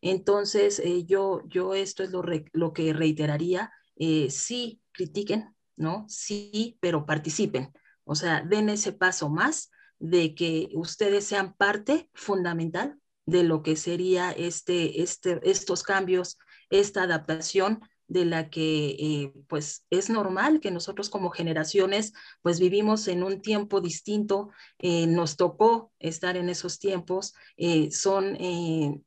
Entonces, 0.00 0.78
eh, 0.78 1.04
yo, 1.06 1.42
yo 1.48 1.74
esto 1.74 2.04
es 2.04 2.12
lo, 2.12 2.22
lo 2.52 2.72
que 2.72 2.92
reiteraría, 2.92 3.72
eh, 3.96 4.30
sí 4.30 4.80
critiquen, 4.92 5.56
¿no? 5.74 6.06
Sí, 6.08 6.78
pero 6.80 7.04
participen, 7.04 7.72
o 8.04 8.14
sea, 8.14 8.42
den 8.42 8.68
ese 8.68 8.92
paso 8.92 9.28
más 9.28 9.72
de 9.98 10.36
que 10.36 10.68
ustedes 10.74 11.24
sean 11.26 11.54
parte 11.54 12.08
fundamental 12.14 12.96
de 13.26 13.42
lo 13.42 13.64
que 13.64 13.74
sería 13.74 14.30
este, 14.30 15.02
este, 15.02 15.40
estos 15.42 15.82
cambios, 15.82 16.38
esta 16.70 17.02
adaptación 17.02 17.80
de 18.06 18.24
la 18.24 18.50
que 18.50 18.90
eh, 18.90 19.32
pues 19.48 19.86
es 19.90 20.10
normal 20.10 20.60
que 20.60 20.70
nosotros 20.70 21.10
como 21.10 21.30
generaciones 21.30 22.12
pues 22.42 22.60
vivimos 22.60 23.08
en 23.08 23.22
un 23.22 23.40
tiempo 23.40 23.80
distinto, 23.80 24.50
eh, 24.78 25.06
nos 25.06 25.36
tocó 25.36 25.92
estar 25.98 26.36
en 26.36 26.48
esos 26.48 26.78
tiempos, 26.78 27.34
eh, 27.56 27.90
son 27.90 28.36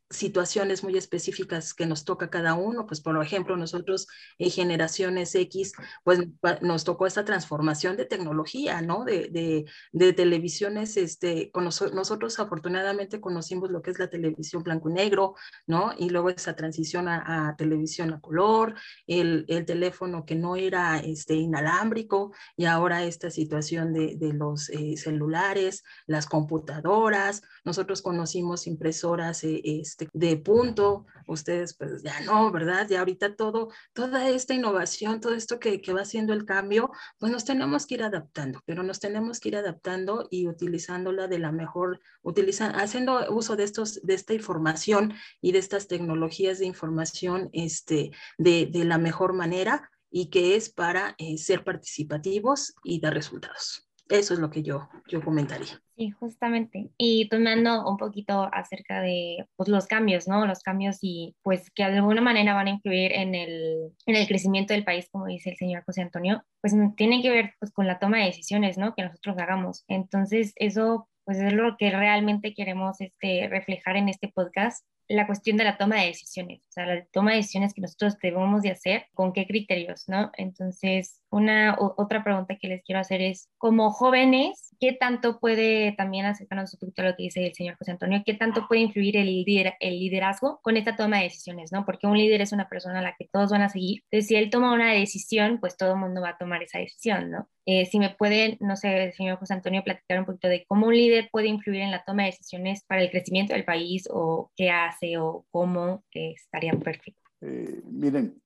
situaciones 0.10 0.84
muy 0.84 0.98
específicas 0.98 1.74
que 1.74 1.86
nos 1.86 2.06
toca 2.06 2.30
cada 2.30 2.54
uno, 2.54 2.88
pues 2.88 3.02
por 3.02 3.22
ejemplo 3.22 3.58
nosotros 3.58 4.08
en 4.40 4.50
generaciones 4.50 5.36
X, 5.36 5.74
pues 6.04 6.20
nos 6.62 6.84
tocó 6.84 7.06
esta 7.06 7.26
transformación 7.26 7.98
de 7.98 8.06
tecnología, 8.06 8.82
¿no? 8.82 9.04
De, 9.04 9.28
de, 9.30 9.66
de 9.92 10.14
televisiones, 10.14 10.98
este, 10.98 11.52
nosotros 11.94 12.40
afortunadamente 12.40 13.22
conocimos 13.22 13.70
lo 13.70 13.82
que 13.82 13.92
es 13.92 14.00
la 14.00 14.10
televisión 14.10 14.64
blanco 14.64 14.90
y 14.90 14.94
negro, 14.94 15.36
¿no? 15.68 15.94
Y 15.98 16.10
luego 16.10 16.30
esa 16.30 16.56
transición 16.56 17.08
a, 17.08 17.50
a 17.50 17.56
televisión 17.56 18.14
a 18.14 18.22
color, 18.22 18.76
el, 19.06 19.46
el, 19.48 19.66
teléfono 19.66 20.26
que 20.26 20.36
no 20.36 20.56
era 20.56 21.00
este, 21.00 21.36
inalámbrico 21.36 22.34
y 22.56 22.66
ahora 22.66 23.04
esta 23.04 23.30
situación 23.30 23.94
de, 23.94 24.16
de 24.16 24.34
los 24.34 24.70
eh, 24.70 24.96
celulares, 24.98 25.84
las 26.06 26.26
computadoras, 26.26 27.42
nosotros 27.64 28.02
conocimos 28.02 28.68
impresoras, 28.68 29.44
eh, 29.44 29.62
este, 29.64 30.08
de 30.14 30.38
punto, 30.38 31.06
ustedes 31.28 31.76
pues 31.76 32.04
ya 32.04 32.20
no, 32.22 32.52
¿verdad? 32.52 32.88
Ya 32.90 33.00
ahorita 33.00 33.36
todo, 33.36 33.70
toda 33.94 34.30
esta 34.30 34.54
innovación, 34.54 35.20
todo 35.20 35.34
esto 35.34 35.60
que, 35.60 35.82
que 35.82 35.94
va 35.94 36.02
haciendo 36.02 36.34
el 36.34 36.46
cambio, 36.46 36.92
pues 37.20 37.32
nos 37.32 37.46
tenemos 37.46 37.86
que 37.86 37.96
ir 37.96 38.04
adaptando, 38.04 38.62
pero 38.66 38.84
nos 38.84 39.00
tenemos 39.00 39.40
que 39.40 39.50
ir 39.50 39.58
adaptando 39.58 40.28
y 40.32 40.48
utilizándola 40.48 41.28
de 41.28 41.40
la 41.40 41.52
mejor, 41.52 42.00
utilizando, 42.22 42.78
haciendo 42.80 43.30
uso 43.34 43.56
de, 43.56 43.64
estos, 43.64 44.02
de 44.04 44.14
esta 44.14 44.34
información 44.34 45.14
y 45.42 45.52
de 45.52 45.60
estas 45.60 45.88
tecnologías 45.88 46.60
de 46.60 46.66
información 46.66 47.50
este, 47.54 48.12
de, 48.38 48.68
de 48.68 48.77
la 48.86 48.98
mejor 48.98 49.34
manera 49.34 49.90
y 50.10 50.30
que 50.30 50.56
es 50.56 50.70
para 50.70 51.16
eh, 51.18 51.38
ser 51.38 51.64
participativos 51.64 52.76
y 52.84 53.00
dar 53.00 53.14
resultados. 53.14 53.88
Eso 54.10 54.34
es 54.34 54.40
lo 54.40 54.50
que 54.50 54.64
yo, 54.64 54.88
yo 55.08 55.22
comentaría. 55.22 55.82
Sí, 55.98 56.12
justamente. 56.12 56.90
Y 56.98 57.28
tomando 57.28 57.90
un 57.90 57.98
poquito 57.98 58.48
acerca 58.54 59.02
de 59.02 59.46
pues, 59.58 59.68
los 59.68 59.86
cambios, 59.86 60.28
¿no? 60.28 60.46
Los 60.46 60.62
cambios 60.62 61.00
y 61.02 61.36
pues 61.44 61.70
que 61.72 61.84
de 61.84 61.98
alguna 61.98 62.22
manera 62.22 62.54
van 62.54 62.68
a 62.68 62.72
influir 62.72 63.12
en 63.12 63.36
el, 63.36 63.92
en 64.06 64.16
el 64.16 64.28
crecimiento 64.28 64.74
del 64.74 64.86
país, 64.86 65.10
como 65.12 65.26
dice 65.26 65.50
el 65.50 65.58
señor 65.58 65.84
José 65.86 66.04
Antonio, 66.04 66.44
pues 66.62 66.74
tienen 66.96 67.22
que 67.22 67.32
ver 67.32 67.54
pues, 67.60 67.72
con 67.72 67.88
la 67.88 68.00
toma 68.00 68.20
de 68.20 68.26
decisiones, 68.26 68.78
¿no? 68.78 68.96
Que 68.96 69.04
nosotros 69.04 69.38
hagamos. 69.40 69.84
Entonces, 69.88 70.54
eso 70.56 71.10
pues 71.26 71.40
es 71.40 71.52
lo 71.52 71.76
que 71.76 71.92
realmente 71.92 72.54
queremos 72.54 73.02
este, 73.02 73.50
reflejar 73.50 73.98
en 73.98 74.08
este 74.08 74.30
podcast 74.30 74.86
la 75.08 75.26
cuestión 75.26 75.58
de 75.58 75.64
la 75.64 75.78
toma 75.78 75.98
de 75.98 76.08
decisiones, 76.08 76.62
o 76.62 76.72
sea, 76.72 76.86
la 76.86 77.06
toma 77.06 77.32
de 77.32 77.38
decisiones 77.38 77.74
que 77.74 77.82
nosotros 77.82 78.18
debemos 78.22 78.62
de 78.62 78.72
hacer, 78.72 79.06
con 79.14 79.34
qué 79.34 79.48
criterios, 79.48 80.04
¿no? 80.08 80.32
Entonces, 80.38 81.22
una 81.30 81.78
otra 81.80 82.24
pregunta 82.24 82.58
que 82.60 82.68
les 82.68 82.84
quiero 82.84 83.00
hacer 83.00 83.22
es, 83.22 83.50
como 83.58 83.92
jóvenes, 83.92 84.67
¿qué 84.80 84.94
tanto 84.94 85.40
puede 85.40 85.94
también 85.94 86.26
acercarnos 86.26 86.74
un 86.74 86.80
poquito 86.80 87.02
a 87.02 87.06
lo 87.06 87.16
que 87.16 87.24
dice 87.24 87.46
el 87.46 87.54
señor 87.54 87.78
José 87.78 87.92
Antonio, 87.92 88.24
qué 88.26 88.34
tanto 88.34 88.68
puede 88.68 88.82
influir 88.82 89.18
el, 89.18 89.46
el 89.80 90.00
liderazgo 90.00 90.60
con 90.62 90.78
esta 90.78 90.96
toma 90.96 91.18
de 91.18 91.24
decisiones, 91.24 91.72
¿no? 91.72 91.86
Porque 91.86 92.08
un 92.08 92.18
líder 92.18 92.42
es 92.42 92.52
una 92.52 92.70
persona 92.70 93.00
a 93.00 93.02
la 93.02 93.16
que 93.18 93.28
todos 93.32 93.52
van 93.52 93.62
a 93.62 93.70
seguir, 93.70 94.04
entonces 94.04 94.28
si 94.28 94.36
él 94.36 94.50
toma 94.50 94.74
una 94.74 94.94
decisión, 94.94 95.60
pues 95.60 95.78
todo 95.78 95.94
el 95.94 96.00
mundo 96.00 96.22
va 96.22 96.30
a 96.30 96.38
tomar 96.38 96.64
esa 96.64 96.80
decisión, 96.80 97.32
¿no? 97.32 97.50
Eh, 97.66 97.86
si 97.86 98.00
me 98.00 98.12
puede, 98.12 98.58
no 98.62 98.78
sé, 98.78 99.12
señor 99.12 99.40
José 99.40 99.54
Antonio, 99.54 99.84
platicar 99.84 100.20
un 100.20 100.26
poquito 100.26 100.48
de 100.48 100.66
cómo 100.68 100.88
un 100.88 100.96
líder 100.96 101.30
puede 101.32 101.48
influir 101.48 101.82
en 101.82 101.92
la 101.92 102.04
toma 102.06 102.24
de 102.24 102.30
decisiones 102.30 102.84
para 102.86 103.02
el 103.02 103.12
crecimiento 103.12 103.54
del 103.54 103.66
país 103.66 104.08
o 104.10 104.52
qué 104.56 104.70
hace 104.70 105.18
o 105.18 105.46
cómo 105.52 106.06
estaría 106.14 106.72
perfecto. 106.74 107.22
Eh, 107.42 107.82
miren, 107.86 108.42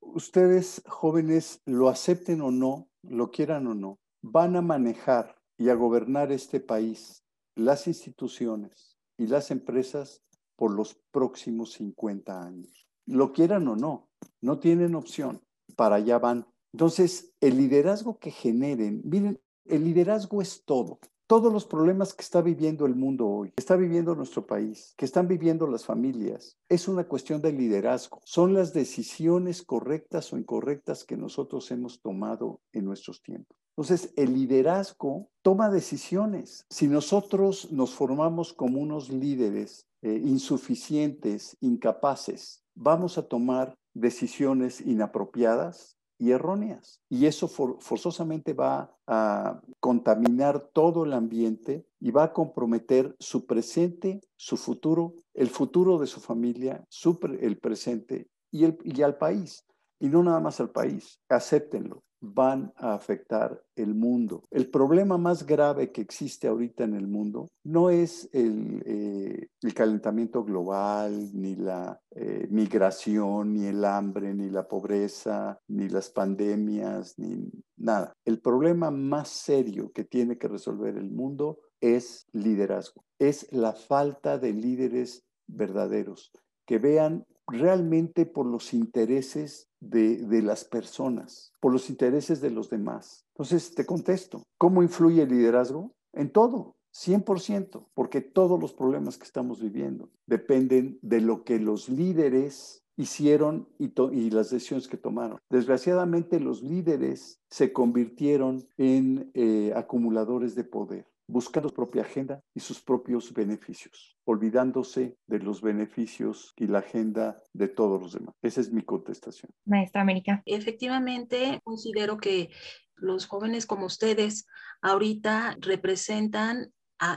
ustedes 0.00 0.82
jóvenes, 0.86 1.62
lo 1.64 1.88
acepten 1.88 2.40
o 2.40 2.50
no, 2.50 2.88
lo 3.02 3.30
quieran 3.30 3.66
o 3.66 3.74
no, 3.74 3.98
van 4.20 4.56
a 4.56 4.60
manejar 4.60 5.37
y 5.58 5.68
a 5.68 5.74
gobernar 5.74 6.32
este 6.32 6.60
país, 6.60 7.24
las 7.56 7.88
instituciones 7.88 8.96
y 9.18 9.26
las 9.26 9.50
empresas 9.50 10.22
por 10.56 10.72
los 10.72 10.94
próximos 11.10 11.72
50 11.72 12.42
años. 12.42 12.88
Lo 13.06 13.32
quieran 13.32 13.66
o 13.68 13.76
no, 13.76 14.08
no 14.40 14.58
tienen 14.58 14.94
opción, 14.94 15.42
para 15.76 15.96
allá 15.96 16.18
van. 16.18 16.46
Entonces, 16.72 17.32
el 17.40 17.56
liderazgo 17.56 18.18
que 18.18 18.30
generen, 18.30 19.02
miren, 19.04 19.40
el 19.64 19.84
liderazgo 19.84 20.40
es 20.40 20.64
todo. 20.64 21.00
Todos 21.26 21.52
los 21.52 21.66
problemas 21.66 22.14
que 22.14 22.22
está 22.22 22.40
viviendo 22.40 22.86
el 22.86 22.94
mundo 22.94 23.28
hoy, 23.28 23.50
que 23.50 23.60
está 23.60 23.76
viviendo 23.76 24.14
nuestro 24.14 24.46
país, 24.46 24.94
que 24.96 25.04
están 25.04 25.28
viviendo 25.28 25.66
las 25.66 25.84
familias, 25.84 26.56
es 26.70 26.88
una 26.88 27.04
cuestión 27.04 27.42
de 27.42 27.52
liderazgo. 27.52 28.20
Son 28.24 28.54
las 28.54 28.72
decisiones 28.72 29.62
correctas 29.62 30.32
o 30.32 30.38
incorrectas 30.38 31.04
que 31.04 31.18
nosotros 31.18 31.70
hemos 31.70 32.00
tomado 32.00 32.62
en 32.72 32.86
nuestros 32.86 33.22
tiempos. 33.22 33.57
Entonces, 33.78 34.12
el 34.16 34.34
liderazgo 34.34 35.30
toma 35.40 35.70
decisiones. 35.70 36.66
Si 36.68 36.88
nosotros 36.88 37.70
nos 37.70 37.94
formamos 37.94 38.52
como 38.52 38.80
unos 38.80 39.08
líderes 39.08 39.86
eh, 40.02 40.20
insuficientes, 40.24 41.56
incapaces, 41.60 42.64
vamos 42.74 43.18
a 43.18 43.28
tomar 43.28 43.76
decisiones 43.94 44.80
inapropiadas, 44.80 45.96
y 46.20 46.32
erróneas. 46.32 47.00
Y 47.08 47.26
eso 47.26 47.46
forzosamente 47.46 48.52
va 48.52 48.92
a 49.06 49.60
contaminar 49.78 50.58
todo 50.72 51.04
el 51.04 51.12
ambiente 51.12 51.86
y 52.00 52.10
va 52.10 52.24
a 52.24 52.32
comprometer 52.32 53.14
su 53.20 53.46
presente, 53.46 54.20
su 54.34 54.56
futuro, 54.56 55.14
el 55.32 55.48
futuro 55.48 55.96
de 55.98 56.08
su 56.08 56.18
familia, 56.18 56.84
su 56.88 57.20
el 57.40 57.58
presente 57.58 58.26
y, 58.50 58.64
el, 58.64 58.76
y 58.82 59.02
al 59.02 59.16
país. 59.16 59.64
Y 60.00 60.08
no 60.08 60.24
nada 60.24 60.40
más 60.40 60.58
al 60.58 60.70
país, 60.70 61.20
acéptenlo 61.28 62.02
van 62.20 62.72
a 62.76 62.94
afectar 62.94 63.62
el 63.76 63.94
mundo. 63.94 64.44
El 64.50 64.68
problema 64.68 65.18
más 65.18 65.46
grave 65.46 65.92
que 65.92 66.00
existe 66.00 66.48
ahorita 66.48 66.84
en 66.84 66.94
el 66.94 67.06
mundo 67.06 67.48
no 67.64 67.90
es 67.90 68.28
el, 68.32 68.82
eh, 68.84 69.48
calentamiento 69.74 70.42
global, 70.42 71.30
ni 71.34 71.54
la 71.54 72.00
eh, 72.10 72.48
migración, 72.50 73.54
ni 73.54 73.66
el 73.66 73.84
hambre, 73.84 74.34
ni 74.34 74.50
la 74.50 74.66
pobreza, 74.66 75.60
ni 75.68 75.88
las 75.88 76.10
pandemias, 76.10 77.18
ni 77.18 77.48
nada. 77.76 78.12
El 78.24 78.40
problema 78.40 78.90
más 78.90 79.28
serio 79.28 79.92
que 79.92 80.04
tiene 80.04 80.36
que 80.38 80.48
resolver 80.48 80.96
el 80.96 81.10
mundo 81.10 81.58
es 81.80 82.26
liderazgo, 82.32 83.04
es 83.20 83.46
la 83.52 83.72
falta 83.72 84.38
de 84.38 84.52
líderes 84.52 85.24
verdaderos 85.46 86.32
que 86.66 86.78
vean 86.78 87.24
realmente 87.46 88.26
por 88.26 88.46
los 88.46 88.74
intereses 88.74 89.67
de, 89.80 90.42
las 90.42 90.64
personas, 90.64 91.52
por 91.60 91.72
los 91.72 91.90
intereses 91.90 92.40
de 92.40 92.50
los 92.50 92.70
demás. 92.70 93.24
Entonces, 93.34 93.74
te 93.74 93.86
contesto, 93.86 94.42
¿cómo 94.58 94.82
influye 94.82 95.22
el 95.22 95.30
liderazgo? 95.30 95.92
En 96.12 96.30
todo. 96.30 96.76
100%, 96.94 97.86
porque 97.94 98.22
todos 98.22 98.60
los 98.60 98.72
problemas 98.72 99.18
que 99.18 99.24
estamos 99.24 99.60
viviendo 99.60 100.10
dependen 100.26 100.98
de 101.02 101.20
lo 101.20 101.44
que 101.44 101.60
los 101.60 101.88
líderes 101.88 102.82
hicieron 102.96 103.68
y, 103.78 103.92
y, 104.12 104.30
las 104.30 104.50
decisiones 104.50 104.88
que 104.88 104.96
tomaron. 104.96 105.38
Desgraciadamente 105.50 106.40
los 106.40 106.62
líderes 106.62 107.40
se 107.48 107.72
convirtieron 107.72 108.66
en 108.76 109.30
eh, 109.34 109.72
acumuladores 109.76 110.56
de 110.56 110.64
poder, 110.64 111.06
buscando 111.28 111.68
su 111.68 111.74
propia 111.74 112.02
agenda 112.02 112.42
y 112.54 112.60
sus 112.60 112.80
propios 112.80 113.32
beneficios, 113.32 114.16
olvidándose 114.24 115.16
de 115.26 115.38
los 115.38 115.60
beneficios 115.60 116.52
y 116.56 116.66
la 116.66 116.78
agenda 116.78 117.40
de 117.52 117.68
todos 117.68 118.00
los 118.00 118.12
demás. 118.14 118.34
Esa 118.42 118.60
es 118.60 118.72
mi 118.72 118.82
contestación. 118.82 119.52
Maestra 119.66 120.00
América. 120.02 120.42
Efectivamente, 120.46 121.60
considero 121.62 122.16
que 122.18 122.50
los 122.96 123.26
jóvenes 123.26 123.66
como 123.66 123.86
ustedes 123.86 124.46
ahorita 124.80 125.56
representan 125.60 126.72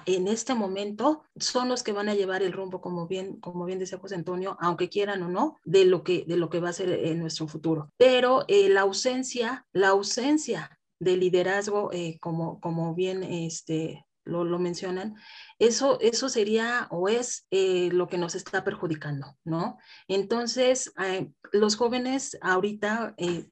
en 0.05 0.27
este 0.27 0.53
momento 0.53 1.23
son 1.37 1.67
los 1.67 1.81
que 1.81 1.91
van 1.91 2.07
a 2.07 2.13
llevar 2.13 2.43
el 2.43 2.53
rumbo, 2.53 2.81
como 2.81 3.07
bien, 3.07 3.39
como 3.39 3.65
bien 3.65 3.79
decía 3.79 3.97
José 3.97 4.15
Antonio, 4.15 4.57
aunque 4.59 4.89
quieran 4.89 5.23
o 5.23 5.29
no, 5.29 5.57
de 5.65 5.85
lo 5.85 6.03
que, 6.03 6.23
de 6.27 6.37
lo 6.37 6.49
que 6.49 6.59
va 6.59 6.69
a 6.69 6.73
ser 6.73 6.89
en 6.89 7.19
nuestro 7.19 7.47
futuro. 7.47 7.89
Pero 7.97 8.45
eh, 8.47 8.69
la 8.69 8.81
ausencia, 8.81 9.65
la 9.73 9.89
ausencia 9.89 10.79
de 11.01 11.17
liderazgo, 11.17 11.91
eh, 11.91 12.17
como, 12.21 12.61
como 12.61 12.93
bien 12.93 13.23
este, 13.23 14.05
lo, 14.23 14.43
lo, 14.43 14.59
mencionan, 14.59 15.15
eso, 15.57 15.99
eso 15.99 16.29
sería 16.29 16.87
o 16.91 17.09
es 17.09 17.47
eh, 17.49 17.89
lo 17.91 18.07
que 18.07 18.19
nos 18.19 18.35
está 18.35 18.63
perjudicando, 18.63 19.35
¿no? 19.43 19.79
Entonces, 20.07 20.93
los 21.51 21.75
jóvenes 21.75 22.37
ahorita 22.41 23.15
eh, 23.17 23.49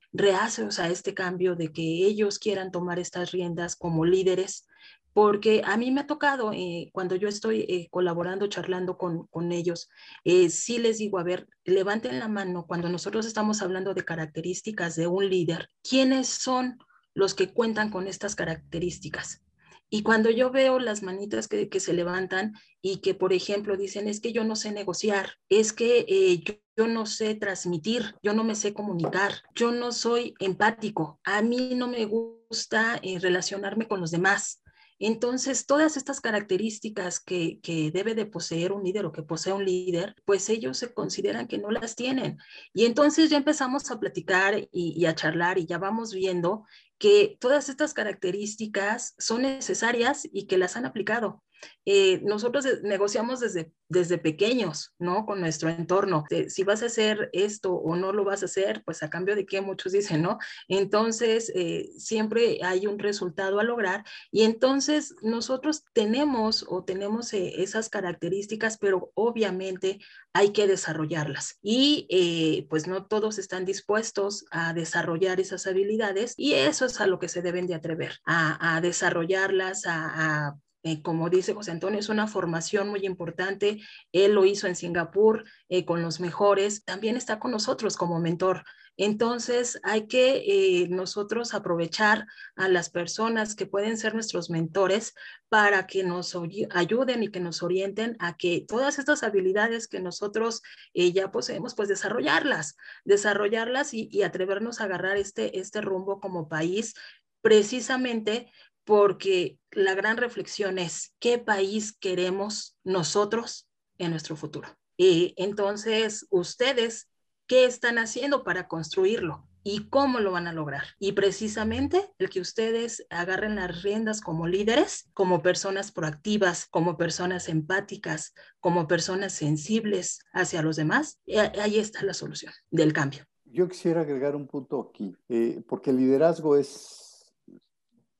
a 0.77 0.89
este 0.89 1.13
cambio 1.15 1.55
de 1.55 1.73
que 1.73 1.81
ellos 1.81 2.37
quieran 2.37 2.71
tomar 2.71 2.99
estas 2.99 3.31
riendas 3.31 3.75
como 3.75 4.05
líderes, 4.05 4.67
porque 5.13 5.61
a 5.65 5.75
mí 5.77 5.91
me 5.91 6.01
ha 6.01 6.07
tocado, 6.07 6.51
eh, 6.53 6.89
cuando 6.93 7.15
yo 7.15 7.27
estoy 7.27 7.65
eh, 7.67 7.87
colaborando, 7.89 8.47
charlando 8.47 8.97
con, 8.97 9.27
con 9.27 9.51
ellos, 9.51 9.89
eh, 10.23 10.49
sí 10.49 10.77
les 10.77 10.99
digo, 10.99 11.19
a 11.19 11.23
ver, 11.23 11.47
levanten 11.65 12.19
la 12.19 12.27
mano 12.27 12.65
cuando 12.67 12.89
nosotros 12.89 13.25
estamos 13.25 13.61
hablando 13.61 13.93
de 13.93 14.05
características 14.05 14.95
de 14.95 15.07
un 15.07 15.29
líder, 15.29 15.69
¿quiénes 15.81 16.27
son 16.27 16.77
los 17.13 17.33
que 17.33 17.51
cuentan 17.51 17.89
con 17.89 18.07
estas 18.07 18.35
características? 18.35 19.41
Y 19.89 20.03
cuando 20.03 20.29
yo 20.29 20.51
veo 20.51 20.77
las 20.79 21.01
manitas 21.01 21.47
que, 21.47 21.67
que, 21.67 21.79
se 21.79 21.93
levantan 21.93 22.53
y 22.81 22.97
que, 22.97 23.15
por 23.15 23.33
ejemplo, 23.33 23.75
dicen, 23.75 24.07
es 24.07 24.19
que 24.19 24.31
yo 24.31 24.43
no 24.43 24.55
sé 24.55 24.71
negociar, 24.71 25.33
es 25.49 25.73
que 25.73 26.05
eh, 26.07 26.43
yo, 26.77 26.87
no 26.87 27.05
sé 27.05 27.35
transmitir, 27.35 28.15
yo 28.21 28.33
no 28.33 28.43
me 28.43 28.55
sé 28.55 28.73
comunicar, 28.73 29.33
yo 29.55 29.71
no 29.71 29.91
soy 29.91 30.33
empático, 30.39 31.19
a 31.23 31.41
mí 31.41 31.73
no 31.75 31.87
me 31.87 32.05
gusta 32.05 32.99
eh, 33.01 33.19
relacionarme 33.19 33.87
con 33.87 33.99
los 33.99 34.11
demás, 34.11 34.61
entonces, 34.99 35.65
todas 35.65 35.95
estas 35.95 36.19
características 36.19 37.21
que, 37.21 37.59
debe 37.93 38.15
de 38.15 38.25
poseer 38.25 38.73
un 38.73 38.83
líder 38.83 39.05
o 39.05 39.13
que 39.13 39.23
posee 39.23 39.53
un 39.53 39.63
líder, 39.63 40.13
pues 40.25 40.49
ellos 40.49 40.77
se 40.77 40.93
consideran 40.93 41.47
que 41.47 41.57
no 41.57 41.71
las 41.71 41.95
tienen. 41.95 42.37
Y 42.73 42.85
entonces 42.85 43.29
ya 43.29 43.37
empezamos 43.37 43.89
a 43.91 43.99
platicar 43.99 44.67
y, 44.71 45.05
a 45.05 45.15
charlar 45.15 45.57
y 45.57 45.65
ya 45.65 45.77
vamos 45.77 46.13
viendo 46.13 46.65
que 46.99 47.37
todas 47.39 47.69
estas 47.69 47.93
características 47.93 49.15
son 49.17 49.41
necesarias 49.41 50.27
y 50.31 50.45
que 50.47 50.57
las 50.57 50.75
han 50.75 50.85
aplicado. 50.85 51.41
Eh, 51.85 52.21
nosotros 52.23 52.65
negociamos 52.83 53.39
desde, 53.39 53.71
desde 53.87 54.19
pequeños, 54.19 54.93
¿no? 54.99 55.25
Con 55.25 55.41
nuestro 55.41 55.69
entorno. 55.69 56.23
si 56.47 56.63
vas 56.63 56.83
a 56.83 56.85
hacer 56.85 57.29
esto 57.33 57.73
o 57.73 57.95
no 57.95 58.13
lo 58.13 58.23
vas 58.23 58.43
a 58.43 58.45
hacer, 58.45 58.83
pues 58.85 59.01
a 59.01 59.09
cambio 59.09 59.35
de 59.35 59.45
qué 59.45 59.61
muchos 59.61 59.91
dicen, 59.93 60.21
¿no? 60.21 60.37
Entonces, 60.67 61.51
eh, 61.55 61.89
siempre 61.97 62.59
hay 62.63 62.85
un 62.85 62.99
resultado 62.99 63.59
a 63.59 63.63
lograr 63.63 64.03
y 64.31 64.43
entonces 64.43 65.15
nosotros 65.23 65.83
tenemos 65.93 66.65
o 66.69 66.83
tenemos 66.83 67.33
eh, 67.33 67.61
esas 67.63 67.89
características, 67.89 68.77
pero 68.77 69.11
obviamente 69.15 69.99
hay 70.33 70.51
que 70.51 70.67
desarrollarlas 70.67 71.57
y 71.63 72.67
pues 72.69 72.87
no 72.87 73.07
todos 73.07 73.39
están 73.39 73.65
dispuestos 73.65 74.45
a 74.51 74.73
desarrollar 74.73 75.39
esas 75.39 75.65
habilidades 75.65 76.35
y 76.37 76.53
eso 76.53 76.85
es 76.85 77.01
a 77.01 77.07
lo 77.07 77.17
que 77.17 77.29
se 77.29 77.41
deben 77.41 77.65
de 77.65 77.73
atrever, 77.73 78.19
a, 78.25 78.79
desarrollarlas, 78.81 79.85
a 79.87 80.55
eh, 80.83 81.01
como 81.01 81.29
dice 81.29 81.53
José 81.53 81.71
Antonio, 81.71 81.99
es 81.99 82.09
una 82.09 82.27
formación 82.27 82.89
muy 82.89 83.05
importante. 83.05 83.81
Él 84.13 84.33
lo 84.33 84.45
hizo 84.45 84.67
en 84.67 84.75
Singapur 84.75 85.43
eh, 85.67 85.83
con 85.85 86.01
los 86.01 86.19
mejores. 86.19 86.85
También 86.85 87.17
está 87.17 87.39
con 87.39 87.51
nosotros 87.51 87.97
como 87.97 88.19
mentor. 88.19 88.63
Entonces, 88.95 89.79
hay 89.83 90.07
que 90.07 90.43
eh, 90.83 90.87
nosotros 90.89 91.53
aprovechar 91.53 92.27
a 92.55 92.67
las 92.67 92.89
personas 92.89 93.55
que 93.55 93.65
pueden 93.65 93.97
ser 93.97 94.13
nuestros 94.13 94.49
mentores 94.49 95.13
para 95.47 95.87
que 95.87 96.03
nos 96.03 96.35
ayuden 96.71 97.23
y 97.23 97.29
que 97.29 97.39
nos 97.39 97.63
orienten 97.63 98.17
a 98.19 98.35
que 98.35 98.65
todas 98.67 98.99
estas 98.99 99.23
habilidades 99.23 99.87
que 99.87 100.01
nosotros 100.01 100.61
ya 100.93 101.31
poseemos, 101.31 101.75
pues 101.75 101.87
desarrollarlas, 101.87 102.75
desarrollarlas 103.05 103.93
y, 103.93 104.09
y 104.11 104.23
atrevernos 104.23 104.81
a 104.81 104.83
agarrar 104.83 105.15
este, 105.15 105.59
este 105.59 105.79
rumbo 105.79 106.19
como 106.19 106.49
país 106.49 106.93
precisamente 107.41 108.51
porque 108.89 109.59
la 109.69 109.93
gran 109.93 110.17
reflexión 110.17 110.79
es 110.79 111.13
qué 111.19 111.37
país 111.37 111.95
queremos 111.95 112.75
nosotros 112.83 113.69
en 113.99 114.09
nuestro 114.09 114.35
futuro. 114.35 114.67
Y 114.97 115.35
entonces, 115.37 116.25
ustedes, 116.31 117.07
¿qué 117.45 117.65
están 117.65 117.99
haciendo 117.99 118.43
para 118.43 118.67
construirlo? 118.67 119.47
¿Y 119.61 119.89
cómo 119.89 120.21
lo 120.21 120.31
van 120.31 120.47
a 120.47 120.53
lograr? 120.53 120.85
Y 120.97 121.11
precisamente 121.11 122.11
el 122.17 122.31
que 122.31 122.41
ustedes 122.41 123.05
agarren 123.11 123.57
las 123.57 123.83
riendas 123.83 124.21
como 124.21 124.47
líderes, 124.47 125.07
como 125.13 125.43
personas 125.43 125.91
proactivas, 125.91 126.65
como 126.65 126.97
personas 126.97 127.47
empáticas, 127.47 128.33
como 128.59 128.87
personas 128.87 129.33
sensibles 129.33 130.17
hacia 130.33 130.63
los 130.63 130.77
demás, 130.77 131.19
ahí 131.61 131.77
está 131.77 132.03
la 132.03 132.15
solución 132.15 132.53
del 132.71 132.91
cambio. 132.91 133.23
Yo 133.45 133.67
quisiera 133.67 134.01
agregar 134.01 134.35
un 134.35 134.47
punto 134.47 134.89
aquí, 134.89 135.15
eh, 135.27 135.61
porque 135.67 135.91
el 135.91 135.97
liderazgo 135.97 136.57
es 136.57 137.08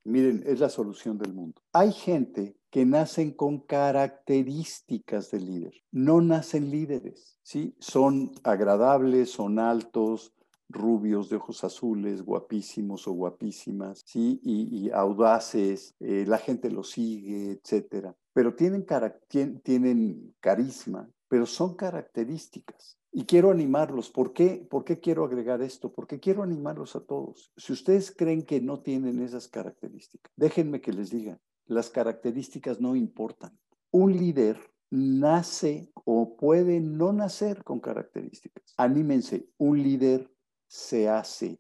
Miren, 0.04 0.44
es 0.46 0.60
la 0.60 0.70
solución 0.70 1.18
del 1.18 1.34
mundo. 1.34 1.62
Hay 1.74 1.92
gente 1.92 2.56
que 2.70 2.86
nacen 2.86 3.32
con 3.32 3.60
características 3.60 5.32
de 5.32 5.40
líder, 5.40 5.74
no 5.92 6.22
nacen 6.22 6.70
líderes, 6.70 7.38
¿sí? 7.42 7.76
Son 7.80 8.32
agradables, 8.44 9.32
son 9.32 9.60
altos, 9.60 10.34
rubios 10.70 11.30
de 11.30 11.38
ojos 11.38 11.64
azules, 11.64 12.22
guapísimos 12.22 13.08
o 13.08 13.14
guapísimas, 13.14 14.04
¿sí? 14.06 14.40
Y, 14.44 14.92
audaces, 14.92 15.96
eh, 16.00 16.26
la 16.28 16.38
gente 16.38 16.70
los 16.70 16.92
sigue, 16.92 17.52
etcétera. 17.52 18.16
Pero 18.34 18.54
tienen, 18.54 18.86
tienen 19.64 20.36
carisma, 20.40 21.10
pero 21.28 21.46
son 21.48 21.76
características. 21.76 22.99
Y 23.12 23.26
quiero 23.26 23.50
animarlos. 23.52 24.10
¿Por 24.10 24.34
qué? 24.34 24.66
¿Por 24.70 24.84
qué 24.86 25.00
quiero 25.00 25.26
agregar 25.26 25.62
esto? 25.62 25.92
Porque 25.92 26.20
quiero 26.20 26.44
animarlos 26.44 26.96
a 26.96 27.02
todos. 27.02 27.52
Si 27.58 27.74
ustedes 27.74 28.12
creen 28.12 28.44
que 28.44 28.62
no 28.62 28.82
tienen 28.82 29.22
esas 29.22 29.48
características, 29.48 30.32
déjenme 30.36 30.82
que 30.82 30.94
les 30.94 31.10
diga, 31.10 31.40
las 31.66 31.90
características 31.90 32.80
no 32.80 32.96
importan. 32.96 33.58
Un 33.92 34.16
líder 34.16 34.60
nace 34.92 35.92
o 35.94 36.36
puede 36.36 36.80
no 36.80 37.14
nacer 37.14 37.64
con 37.64 37.80
características. 37.80 38.74
Anímense, 38.78 39.50
un 39.58 39.82
líder 39.82 40.32
se 40.68 41.10
hace, 41.10 41.60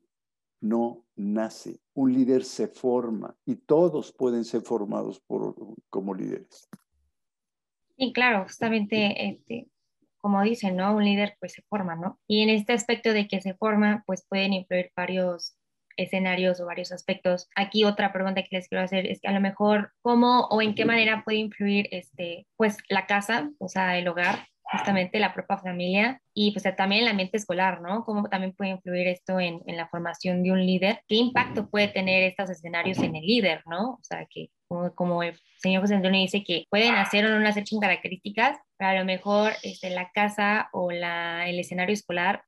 no 0.61 1.05
nace. 1.15 1.79
Un 1.93 2.13
líder 2.13 2.43
se 2.43 2.67
forma 2.67 3.35
y 3.45 3.55
todos 3.55 4.11
pueden 4.11 4.45
ser 4.45 4.61
formados 4.61 5.19
por, 5.19 5.55
como 5.89 6.13
líderes. 6.13 6.69
Sí, 7.97 8.13
claro, 8.13 8.43
justamente 8.43 9.29
este, 9.29 9.67
como 10.19 10.41
dicen, 10.43 10.75
¿no? 10.75 10.95
Un 10.95 11.05
líder 11.05 11.35
pues 11.39 11.53
se 11.53 11.63
forma, 11.63 11.95
¿no? 11.95 12.19
Y 12.27 12.41
en 12.43 12.49
este 12.49 12.73
aspecto 12.73 13.13
de 13.13 13.27
que 13.27 13.41
se 13.41 13.53
forma, 13.55 14.03
pues 14.05 14.25
pueden 14.27 14.53
influir 14.53 14.91
varios 14.95 15.55
escenarios 15.97 16.59
o 16.59 16.65
varios 16.65 16.91
aspectos. 16.91 17.49
Aquí 17.55 17.83
otra 17.83 18.13
pregunta 18.13 18.41
que 18.41 18.55
les 18.55 18.67
quiero 18.67 18.83
hacer 18.83 19.05
es 19.05 19.19
que 19.21 19.27
a 19.27 19.33
lo 19.33 19.41
mejor 19.41 19.91
cómo 20.01 20.47
o 20.47 20.61
en 20.61 20.73
qué 20.75 20.85
manera 20.85 21.23
puede 21.23 21.39
influir 21.39 21.87
este 21.91 22.47
pues 22.57 22.77
la 22.89 23.05
casa, 23.05 23.51
o 23.59 23.67
sea, 23.67 23.97
el 23.97 24.07
hogar 24.07 24.47
justamente 24.71 25.19
la 25.19 25.33
propia 25.33 25.57
familia 25.57 26.21
y 26.33 26.51
pues 26.51 26.63
también 26.75 27.03
el 27.03 27.07
ambiente 27.07 27.37
escolar, 27.37 27.81
¿no? 27.81 28.03
¿Cómo 28.05 28.29
también 28.29 28.53
puede 28.53 28.71
influir 28.71 29.07
esto 29.07 29.39
en, 29.39 29.61
la 29.65 29.87
formación 29.87 30.43
de 30.43 30.51
un 30.51 30.65
líder? 30.65 31.01
¿Qué 31.07 31.15
impacto 31.15 31.69
puede 31.69 31.87
tener 31.87 32.23
estos 32.23 32.49
escenarios 32.49 32.99
en 32.99 33.15
el 33.15 33.25
líder, 33.25 33.63
¿no? 33.65 33.93
O 33.93 33.99
sea, 34.03 34.25
que 34.29 34.49
como, 34.67 34.93
como 34.93 35.23
el 35.23 35.39
señor 35.57 35.81
José 35.81 35.95
Antonio 35.95 36.21
dice 36.21 36.43
que 36.43 36.65
pueden 36.69 36.95
hacer 36.95 37.25
o 37.25 37.39
no 37.39 37.47
hacer 37.47 37.65
sin 37.65 37.79
características, 37.79 38.57
pero 38.77 38.91
a 38.91 38.99
lo 38.99 39.05
mejor 39.05 39.53
este, 39.63 39.89
la 39.89 40.11
casa 40.11 40.69
o 40.71 40.91
la, 40.91 41.49
el 41.49 41.59
escenario 41.59 41.93
escolar 41.93 42.43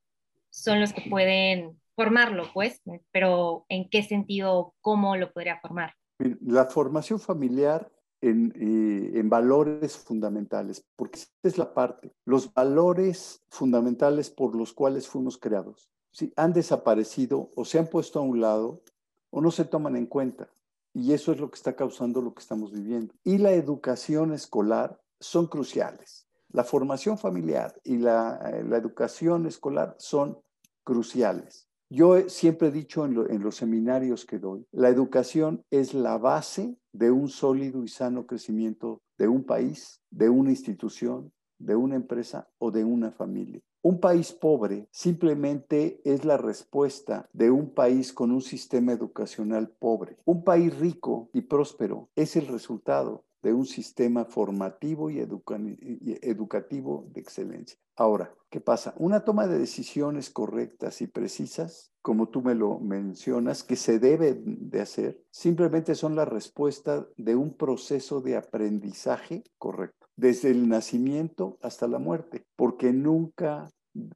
son 0.52 0.80
los 0.80 0.94
que 0.94 1.10
pueden 1.10 1.80
formarlo, 1.96 2.50
pues, 2.54 2.82
pero 3.12 3.66
¿en 3.70 3.90
qué 3.90 4.04
sentido, 4.04 4.74
cómo 4.82 5.16
lo 5.16 5.32
podría 5.32 5.60
formar? 5.60 5.94
La 6.42 6.66
formación 6.66 7.20
familiar 7.20 7.92
en, 8.22 8.54
eh, 8.56 9.20
en, 9.20 9.30
valores 9.30 9.98
fundamentales, 9.98 10.86
porque 10.96 11.20
esa 11.20 11.30
es 11.44 11.58
la 11.58 11.74
parte. 11.74 12.14
Los 12.26 12.54
valores 12.54 13.44
fundamentales 13.50 14.30
por 14.30 14.56
los 14.56 14.74
cuales 14.74 15.08
fuimos 15.08 15.38
creados 15.38 15.90
¿sí? 16.12 16.32
han 16.36 16.54
desaparecido 16.54 17.50
o 17.56 17.66
se 17.66 17.80
han 17.80 17.88
puesto 17.88 18.20
a 18.20 18.24
un 18.24 18.40
lado 18.40 18.84
o 19.32 19.42
no 19.42 19.52
se 19.52 19.66
toman 19.66 19.96
en 19.96 20.06
cuenta. 20.06 20.50
Y 20.94 21.14
eso 21.14 21.32
es 21.32 21.40
lo 21.40 21.50
que 21.50 21.56
está 21.56 21.76
causando 21.76 22.22
lo 22.22 22.34
que 22.34 22.42
estamos 22.42 22.72
viviendo. 22.72 23.14
Y 23.24 23.38
la 23.38 23.52
educación 23.54 24.34
escolar 24.34 25.02
son 25.20 25.48
cruciales. 25.48 26.28
La 26.52 26.66
formación 26.66 27.18
familiar 27.18 27.80
y 27.84 27.98
la, 27.98 28.40
eh, 28.54 28.64
la 28.64 28.78
educación 28.78 29.48
escolar 29.48 29.96
son 30.00 30.38
cruciales. 30.84 31.71
Yo 31.94 32.30
siempre 32.30 32.70
he 32.70 32.72
dicho 32.72 33.04
en, 33.04 33.18
en, 33.30 33.44
los 33.44 33.58
seminarios 33.58 34.26
que 34.26 34.40
doy, 34.40 34.66
la 34.72 34.88
educación 34.88 35.66
es 35.72 35.94
la 35.94 36.18
base 36.18 36.78
de 36.94 37.12
un 37.12 37.28
sólido 37.28 37.84
y 37.84 37.90
sano 37.90 38.26
crecimiento 38.26 39.02
de 39.18 39.28
un 39.28 39.44
país, 39.44 40.00
de 40.10 40.30
una 40.30 40.52
institución, 40.52 41.34
de 41.60 41.76
una 41.76 41.98
empresa 41.98 42.48
o 42.60 42.72
de 42.72 42.86
una 42.86 43.12
familia. 43.12 43.60
Un 43.82 44.00
país 44.00 44.32
pobre 44.32 44.88
simplemente 44.90 46.00
es 46.06 46.24
la 46.24 46.38
respuesta 46.38 47.28
de 47.34 47.52
un 47.52 47.74
país 47.74 48.14
con 48.14 48.32
un 48.32 48.42
sistema 48.42 48.94
educacional 48.94 49.68
pobre. 49.68 50.16
Un 50.24 50.46
país 50.46 50.74
rico 50.80 51.30
y 51.34 51.42
próspero 51.42 52.08
es 52.16 52.38
el 52.38 52.48
resultado 52.48 53.26
de 53.42 53.54
un 53.54 53.66
sistema 53.66 54.26
formativo 54.26 55.10
y, 55.10 55.20
educativo 55.20 57.08
de 57.12 57.22
excelencia. 57.22 57.78
Ahora, 57.96 58.34
¿qué 58.50 58.62
pasa? 58.62 58.94
Una 58.98 59.24
toma 59.26 59.48
de 59.48 59.60
decisiones 59.60 60.30
correctas 60.30 61.02
y 61.02 61.08
precisas, 61.08 61.92
como 62.02 62.30
tú 62.30 62.42
me 62.42 62.56
lo 62.56 62.80
mencionas, 62.80 63.64
que 63.64 63.76
se 63.76 64.00
debe 64.00 64.36
de 64.44 64.82
hacer, 64.82 65.24
simplemente 65.32 65.96
son 65.96 66.16
la 66.16 66.26
respuesta 66.26 67.08
de 67.18 67.36
un 67.36 67.56
proceso 67.56 68.22
de 68.22 68.38
aprendizaje 68.38 69.44
correcto, 69.58 70.08
desde 70.16 70.52
el 70.52 70.70
nacimiento 70.70 71.58
hasta 71.62 71.88
la 71.88 72.00
muerte, 72.00 72.46
porque 72.56 72.94
nunca, 72.94 73.70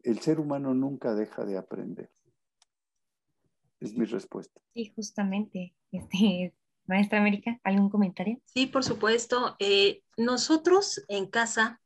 el 0.04 0.20
ser 0.20 0.40
humano 0.40 0.74
nunca 0.74 1.16
deja 1.16 1.46
de 1.46 1.58
aprender. 1.58 2.10
Es 3.80 3.96
mi 3.96 4.06
respuesta. 4.06 4.62
Sí, 4.74 4.92
justamente. 4.96 5.76
Este, 5.92 6.54
Maestra 6.88 7.20
América, 7.20 7.60
¿algún 7.64 7.90
comentario? 7.90 8.40
Sí, 8.46 8.68
por 8.68 8.84
supuesto. 8.84 9.56
Eh, 9.60 10.02
nosotros 10.18 11.04
en 11.08 11.28
casa, 11.28 11.82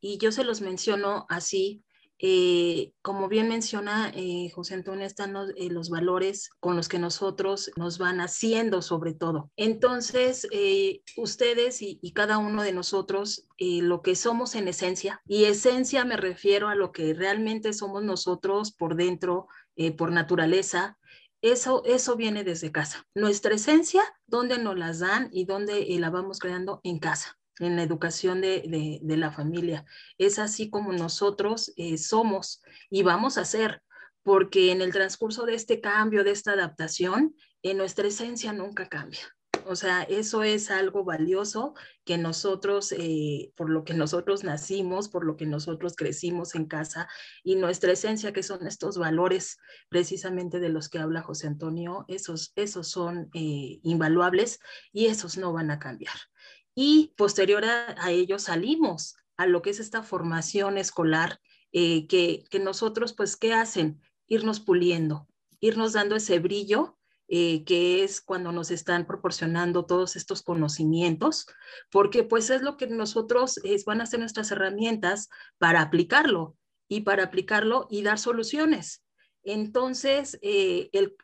y 0.00 0.18
yo 0.18 0.32
se 0.32 0.44
los 0.44 0.60
menciono 0.60 1.26
así, 1.28 1.82
eh, 2.24 2.92
como 3.02 3.28
bien 3.28 3.48
menciona 3.48 4.12
eh, 4.14 4.48
José 4.54 4.74
Antonio, 4.74 5.04
están 5.04 5.32
los, 5.32 5.50
los, 5.56 5.90
valores 5.90 6.50
con 6.60 6.76
los 6.76 6.88
que 6.88 7.00
nosotros 7.00 7.72
nos 7.76 7.98
van 7.98 8.20
haciendo 8.20 8.80
sobre 8.80 9.12
todo. 9.12 9.50
Entonces, 9.56 10.46
ustedes 11.16 11.82
y, 11.82 11.98
y, 12.00 12.12
cada 12.12 12.38
uno 12.38 12.62
de 12.62 12.72
nosotros, 12.72 13.48
lo 13.58 14.02
que 14.02 14.14
somos 14.14 14.54
en 14.54 14.68
esencia, 14.68 15.20
y 15.26 15.44
esencia 15.44 16.04
me 16.04 16.16
refiero 16.16 16.68
a 16.68 16.76
lo 16.76 16.92
que 16.92 17.12
realmente 17.12 17.72
somos 17.72 18.04
nosotros 18.04 18.70
por 18.70 18.94
dentro, 18.94 19.48
por 19.96 20.12
naturaleza, 20.12 20.98
eso, 21.42 21.82
eso 21.84 22.16
viene 22.16 22.44
desde 22.44 22.72
casa. 22.72 23.04
Nuestra 23.14 23.54
esencia, 23.54 24.02
¿dónde 24.26 24.58
nos 24.58 24.78
las 24.78 25.00
dan 25.00 25.28
y 25.32 25.44
dónde 25.44 25.94
eh, 25.94 25.98
la 25.98 26.10
vamos 26.10 26.38
creando? 26.38 26.80
En 26.84 26.98
casa 26.98 27.38
en 27.58 27.76
la 27.76 27.82
educación 27.82 28.40
de, 28.40 29.00
la 29.02 29.30
familia. 29.30 29.84
Es 30.18 30.38
así 30.38 30.70
como 30.70 30.92
nosotros 30.92 31.72
eh, 31.76 31.98
somos 31.98 32.62
y 32.90 33.02
vamos 33.02 33.38
a 33.38 33.44
ser, 33.44 33.82
porque 34.22 34.72
en 34.72 34.82
el 34.82 34.92
transcurso 34.92 35.44
de 35.44 35.54
este 35.54 35.80
cambio, 35.80 36.24
de 36.24 36.30
esta 36.30 36.52
adaptación, 36.52 37.34
en 37.62 37.78
nuestra 37.78 38.08
esencia 38.08 38.52
nunca 38.52 38.88
cambia. 38.88 39.20
O 39.66 39.76
sea, 39.76 40.02
eso 40.02 40.42
es 40.42 40.70
algo 40.70 41.04
valioso 41.04 41.74
que 42.04 42.18
nosotros, 42.18 42.92
eh, 42.92 43.52
por 43.56 43.70
lo 43.70 43.84
que 43.84 43.94
nosotros 43.94 44.44
nacimos, 44.44 45.08
por 45.08 45.24
lo 45.24 45.36
que 45.36 45.46
nosotros 45.46 45.94
crecimos 45.96 46.54
en 46.54 46.66
casa 46.66 47.08
y 47.42 47.56
nuestra 47.56 47.92
esencia, 47.92 48.32
que 48.32 48.42
son 48.42 48.66
estos 48.66 48.98
valores 48.98 49.58
precisamente 49.88 50.60
de 50.60 50.68
los 50.68 50.88
que 50.88 50.98
habla 50.98 51.22
José 51.22 51.46
Antonio, 51.46 52.04
esos, 52.08 52.52
esos 52.56 52.88
son 52.88 53.30
eh, 53.34 53.80
invaluables 53.82 54.60
y 54.92 55.06
esos 55.06 55.36
no 55.36 55.52
van 55.52 55.70
a 55.70 55.78
cambiar. 55.78 56.16
Y 56.74 57.12
posterior 57.16 57.64
a, 57.64 58.10
ellos 58.10 58.44
salimos 58.44 59.16
a 59.36 59.46
lo 59.46 59.62
que 59.62 59.70
es 59.70 59.80
esta 59.80 60.02
formación 60.02 60.78
escolar 60.78 61.40
eh, 61.72 62.06
que, 62.06 62.44
que 62.50 62.58
nosotros, 62.58 63.12
pues, 63.12 63.36
¿qué 63.36 63.52
hacen? 63.52 64.00
Irnos 64.26 64.60
puliendo, 64.60 65.28
irnos 65.60 65.92
dando 65.92 66.16
ese 66.16 66.38
brillo 66.38 66.98
eh, 67.34 67.64
que 67.64 68.04
es 68.04 68.20
cuando 68.20 68.52
nos 68.52 68.70
están 68.70 69.06
proporcionando 69.06 69.86
todos 69.86 70.16
estos 70.16 70.42
conocimientos, 70.42 71.46
porque 71.90 72.24
pues 72.24 72.50
es 72.50 72.60
lo 72.60 72.76
que 72.76 72.86
nosotros 72.88 73.58
van 73.86 74.02
a 74.02 74.06
ser 74.06 74.20
nuestras 74.20 74.50
herramientas 74.50 75.30
para 75.56 75.80
aplicarlo 75.80 76.58
y 76.88 77.00
para 77.00 77.24
aplicarlo 77.24 77.86
y 77.88 78.02
dar 78.02 78.18
soluciones. 78.18 79.02
Entonces, 79.44 80.38
eh, 80.42 80.90
el, 80.92 81.16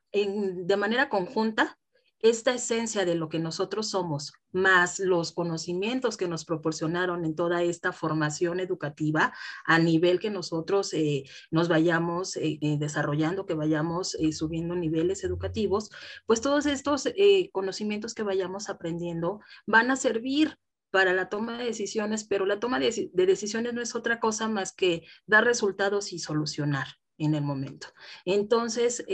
de 0.67 0.77
manera 0.79 1.11
conjunta, 1.11 1.79
esta 2.21 2.53
esencia 2.53 3.05
de 3.05 3.15
lo 3.15 3.29
que 3.29 3.39
nosotros 3.39 3.91
somos, 3.91 4.33
más 4.51 4.99
los 4.99 5.33
conocimientos 5.33 6.17
que 6.17 6.29
nos 6.29 6.45
proporcionaron 6.45 7.25
en 7.25 7.35
toda 7.35 7.63
esta 7.63 7.93
formación 7.93 8.61
educativa 8.61 9.33
a 9.65 9.79
nivel 9.79 10.19
que 10.19 10.31
nosotros 10.31 10.93
eh, 10.95 11.25
nos 11.51 11.69
vayamos 11.69 12.37
eh, 12.37 12.59
eh, 12.61 12.77
desarrollando, 12.79 13.47
que 13.47 13.55
vayamos 13.55 14.17
subiendo 14.33 14.75
niveles 14.75 15.23
educativos, 15.23 15.91
pues 16.27 16.41
todos 16.41 16.67
estos 16.67 17.09
conocimientos 17.53 18.15
que 18.15 18.23
vayamos 18.23 18.69
aprendiendo 18.69 19.41
van 19.67 19.91
a 19.91 19.97
servir 19.97 20.59
para 20.91 21.13
la 21.13 21.29
toma 21.29 21.59
de 21.59 21.65
decisiones, 21.65 22.25
pero 22.25 22.47
la 22.47 22.61
toma 22.61 22.81
de 22.81 23.11
decisiones 23.13 23.75
no 23.75 23.83
es 23.83 23.95
otra 23.95 24.21
cosa 24.21 24.49
más 24.49 24.73
que 24.73 25.05
dar 25.27 25.45
resultados 25.45 26.13
y 26.13 26.19
solucionar 26.19 26.87
en 27.19 27.35
el 27.35 27.43
momento. 27.43 27.89
Entonces, 28.25 29.05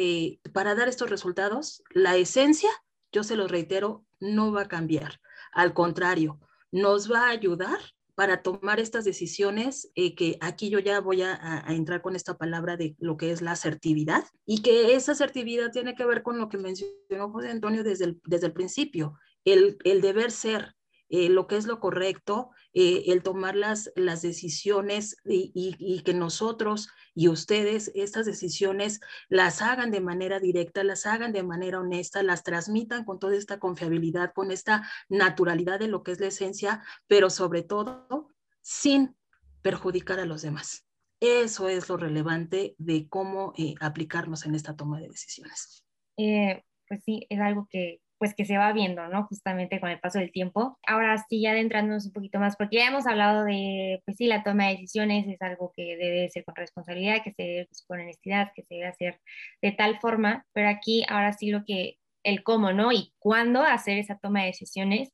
para 0.53 0.75
dar 0.75 0.89
estos 0.89 1.11
resultados, 1.11 1.83
la 1.91 2.17
esencia 2.17 2.71
yo 3.15 3.23
se 3.23 3.37
lo 3.37 3.47
reitero, 3.47 4.05
no 4.21 4.53
va 4.53 4.63
a 4.63 4.69
cambiar. 4.69 5.21
Al 5.53 5.73
contrario, 5.73 6.41
nos 6.73 7.11
va 7.11 7.29
a 7.29 7.31
ayudar 7.31 7.79
para 8.17 8.43
tomar 8.43 8.81
estas 8.81 9.05
decisiones, 9.05 9.91
eh, 9.95 10.15
que 10.15 10.37
aquí 10.41 10.69
yo 10.69 10.79
ya 10.79 11.01
voy 11.01 11.23
a, 11.23 11.65
entrar 11.69 12.03
con 12.03 12.15
esta 12.15 12.37
palabra 12.37 12.77
de 12.77 12.95
lo 12.99 13.17
que 13.17 13.31
es 13.31 13.41
la 13.41 13.53
asertividad, 13.53 14.25
y 14.45 14.63
que 14.63 14.95
esa 14.95 15.13
asertividad 15.13 15.71
tiene 15.73 15.95
que 15.95 16.05
ver 16.05 16.23
con 16.23 16.39
lo 16.39 16.49
que 16.49 16.59
mencionó 16.59 17.31
José 17.31 17.51
Antonio 17.51 17.83
desde 17.83 18.05
el, 18.07 18.21
desde 18.25 18.47
el 18.47 18.53
principio, 18.53 19.19
el, 19.45 19.79
el 19.85 20.01
deber 20.01 20.31
ser, 20.31 20.75
eh, 21.09 21.29
lo 21.29 21.47
que 21.47 21.57
es 21.57 21.67
lo 21.67 21.81
correcto, 21.81 22.51
eh, 22.77 23.05
el 23.13 23.23
tomar 23.23 23.55
las, 23.55 23.93
las 23.95 24.21
decisiones 24.21 25.17
y, 25.25 26.03
que 26.05 26.13
nosotros 26.13 26.89
y 27.15 27.29
ustedes 27.29 27.93
estas 27.95 28.27
decisiones 28.27 29.01
las 29.29 29.63
hagan 29.63 29.93
de 29.93 30.01
manera 30.01 30.41
directa, 30.41 30.83
las 30.83 31.07
hagan 31.07 31.33
de 31.33 31.45
manera 31.45 31.79
honesta, 31.79 32.25
las 32.25 32.43
transmitan 32.43 33.05
con 33.05 33.21
toda 33.21 33.37
esta 33.37 33.61
confiabilidad, 33.61 34.33
con 34.35 34.51
esta 34.51 34.89
naturalidad 35.09 35.79
de 35.79 35.87
lo 35.87 36.03
que 36.03 36.13
es 36.13 36.21
la 36.21 36.27
esencia, 36.27 36.83
pero 37.07 37.31
sobre 37.31 37.63
todo 37.63 38.29
sin 38.61 39.15
perjudicar 39.63 40.19
a 40.19 40.27
los 40.27 40.43
demás. 40.43 40.85
Eso 41.21 41.69
es 41.69 41.89
lo 41.89 41.97
relevante 41.97 42.75
de 42.79 43.09
cómo 43.09 43.53
eh, 43.57 43.77
aplicarnos 43.81 44.47
en 44.47 44.57
esta 44.57 44.75
toma 44.75 44.99
de 45.01 45.09
decisiones. 45.09 45.85
pues 46.17 47.05
sí, 47.05 47.25
es 47.31 47.41
algo 47.41 47.69
que 47.71 48.01
pues 48.25 48.35
que 48.35 48.47
se 48.47 48.57
va 48.57 48.73
viendo, 48.73 49.07
¿no? 49.09 49.27
Justamente 49.27 49.79
con 49.81 49.91
el 49.91 50.01
paso 50.01 50.19
del 50.19 50.33
tiempo. 50.33 50.79
Ahora 50.87 51.23
sí, 51.29 51.43
ya 51.43 51.51
adentrándonos 51.51 52.07
un 52.07 52.13
poquito 52.13 52.39
más, 52.39 52.57
porque 52.57 52.77
ya 52.77 52.89
hemos 52.89 53.07
hablado 53.07 53.45
de, 53.45 54.01
pues 54.07 54.17
sí, 54.17 54.27
la 54.29 54.43
toma 54.43 54.65
de 54.65 54.77
decisiones 54.77 55.27
es 55.29 55.43
algo 55.43 55.73
que 55.77 55.95
debe 55.99 56.31
ser 56.31 56.43
con 56.43 56.57
responsabilidad, 56.57 57.23
que 57.23 57.35
se 57.35 57.43
debe 57.43 57.67
pues, 57.67 57.85
con 57.87 58.01
honestidad, 58.01 58.51
que 58.55 58.63
se 58.63 58.77
debe 58.77 58.87
hacer 58.87 59.21
de 59.61 59.73
tal 59.73 60.01
forma, 60.01 60.47
pero 60.55 60.71
aquí 60.71 61.05
ahora 61.07 61.35
sí 61.35 61.51
lo 61.51 61.67
que, 61.67 61.99
el 62.23 62.43
cómo, 62.43 62.73
¿no? 62.73 62.93
Y 62.93 63.13
cuándo 63.19 63.61
hacer 63.61 63.99
esa 63.99 64.17
toma 64.17 64.41
de 64.41 64.47
decisiones. 64.47 65.11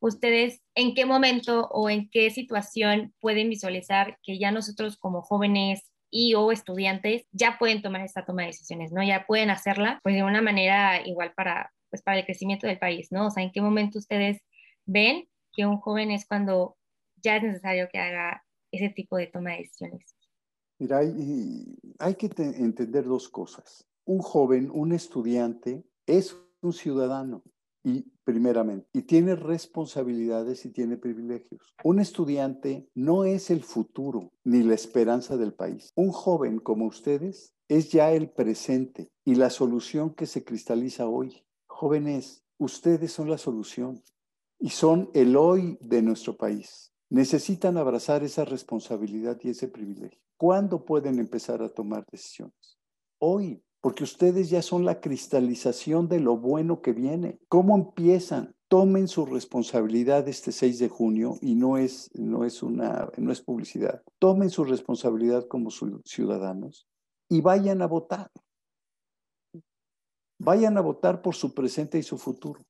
Ustedes, 0.00 0.60
¿en 0.74 0.96
qué 0.96 1.06
momento 1.06 1.68
o 1.70 1.88
en 1.88 2.10
qué 2.10 2.30
situación 2.30 3.14
pueden 3.20 3.50
visualizar 3.50 4.18
que 4.24 4.36
ya 4.40 4.50
nosotros 4.50 4.96
como 4.96 5.22
jóvenes 5.22 5.92
y 6.10 6.34
o 6.34 6.50
estudiantes 6.50 7.24
ya 7.30 7.56
pueden 7.56 7.82
tomar 7.82 8.00
esta 8.00 8.24
toma 8.24 8.42
de 8.42 8.48
decisiones, 8.48 8.90
¿no? 8.90 9.00
Ya 9.04 9.26
pueden 9.26 9.50
hacerla, 9.50 10.00
pues 10.02 10.16
de 10.16 10.24
una 10.24 10.42
manera 10.42 11.06
igual 11.06 11.32
para, 11.36 11.70
pues 11.90 12.02
para 12.02 12.18
el 12.18 12.24
crecimiento 12.24 12.66
del 12.66 12.78
país, 12.78 13.08
¿no? 13.10 13.26
O 13.26 13.30
sea, 13.30 13.42
¿en 13.42 13.52
qué 13.52 13.60
momento 13.60 13.98
ustedes 13.98 14.40
ven 14.86 15.28
que 15.52 15.66
un 15.66 15.78
joven 15.78 16.10
es 16.10 16.26
cuando 16.26 16.76
ya 17.16 17.36
es 17.36 17.42
necesario 17.42 17.88
que 17.90 17.98
haga 17.98 18.44
ese 18.70 18.90
tipo 18.90 19.16
de 19.16 19.26
toma 19.26 19.52
de 19.52 19.58
decisiones? 19.58 20.14
Mira, 20.78 20.98
hay, 20.98 21.74
hay 21.98 22.14
que 22.14 22.30
entender 22.36 23.04
dos 23.04 23.28
cosas. 23.28 23.86
Un 24.04 24.20
joven, 24.20 24.70
un 24.72 24.92
estudiante, 24.92 25.84
es 26.06 26.36
un 26.62 26.72
ciudadano 26.72 27.42
y 27.84 28.04
primeramente, 28.24 28.86
y 28.92 29.02
tiene 29.02 29.34
responsabilidades 29.34 30.64
y 30.66 30.70
tiene 30.70 30.96
privilegios. 30.96 31.74
Un 31.84 32.00
estudiante 32.00 32.88
no 32.94 33.24
es 33.24 33.50
el 33.50 33.62
futuro 33.62 34.32
ni 34.44 34.62
la 34.62 34.74
esperanza 34.74 35.36
del 35.36 35.54
país. 35.54 35.90
Un 35.94 36.10
joven 36.10 36.58
como 36.58 36.86
ustedes 36.86 37.54
es 37.68 37.90
ya 37.90 38.12
el 38.12 38.30
presente 38.30 39.08
y 39.24 39.34
la 39.34 39.50
solución 39.50 40.14
que 40.14 40.26
se 40.26 40.44
cristaliza 40.44 41.06
hoy. 41.06 41.44
Jóvenes, 41.80 42.42
ustedes 42.58 43.12
son 43.12 43.30
la 43.30 43.38
solución 43.38 44.02
y 44.58 44.70
son 44.70 45.10
el 45.14 45.36
hoy 45.36 45.78
de 45.80 46.02
nuestro 46.02 46.36
país. 46.36 46.92
Necesitan 47.08 47.76
abrazar 47.76 48.24
esa 48.24 48.44
responsabilidad 48.44 49.38
y 49.44 49.50
ese 49.50 49.68
privilegio. 49.68 50.18
¿Cuándo 50.36 50.84
pueden 50.84 51.20
empezar 51.20 51.62
a 51.62 51.68
tomar 51.68 52.04
decisiones? 52.10 52.80
Hoy. 53.20 53.62
porque 53.80 54.02
ustedes 54.02 54.50
ya 54.50 54.60
son 54.60 54.84
la 54.84 55.00
cristalización 55.00 56.08
de 56.08 56.18
lo 56.18 56.36
bueno 56.36 56.82
que 56.82 56.92
viene. 56.92 57.38
¿Cómo 57.46 57.76
empiezan? 57.76 58.56
Tomen 58.66 59.06
su 59.06 59.24
responsabilidad 59.24 60.26
este 60.26 60.50
6 60.50 60.80
de 60.80 60.88
junio 60.88 61.36
y 61.40 61.54
no 61.54 61.78
es, 61.78 62.10
no 62.12 62.44
es, 62.44 62.64
una, 62.64 63.08
no 63.18 63.30
es 63.30 63.40
publicidad. 63.40 64.02
Tomen 64.18 64.50
su 64.50 64.64
responsabilidad 64.64 65.46
como 65.46 65.70
ciudadanos 65.70 66.88
y 67.28 67.40
vayan 67.40 67.82
a 67.82 67.86
votar. 67.86 68.32
Vayan 70.38 70.76
a 70.78 70.80
votar 70.80 71.22
por 71.22 71.34
su 71.34 71.54
presente 71.54 71.98
y 71.98 72.02
su 72.02 72.18
futuro. 72.18 72.64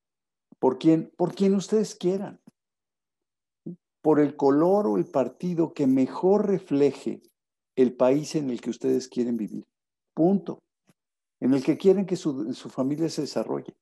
Por 0.59 0.79
quien, 0.79 1.13
por 1.17 1.35
quien 1.35 1.55
ustedes 1.55 1.95
quieran. 1.95 2.41
Por 4.01 4.21
el 4.21 4.37
color 4.37 4.87
o 4.87 4.97
el 4.97 5.07
partido 5.07 5.75
que 5.75 5.87
mejor 5.87 6.47
refleje 6.47 7.23
el 7.77 7.95
país 7.95 8.35
en 8.35 8.51
el 8.51 8.61
que 8.61 8.71
ustedes 8.71 9.09
quieren 9.09 9.37
vivir. 9.37 9.67
Punto 10.15 10.61
en 11.41 11.55
el 11.55 11.63
que 11.63 11.79
quieren 11.79 12.07
que 12.07 12.17
su, 12.17 12.55
familia 12.69 13.09
se 13.09 13.23
desarrolle 13.23 13.77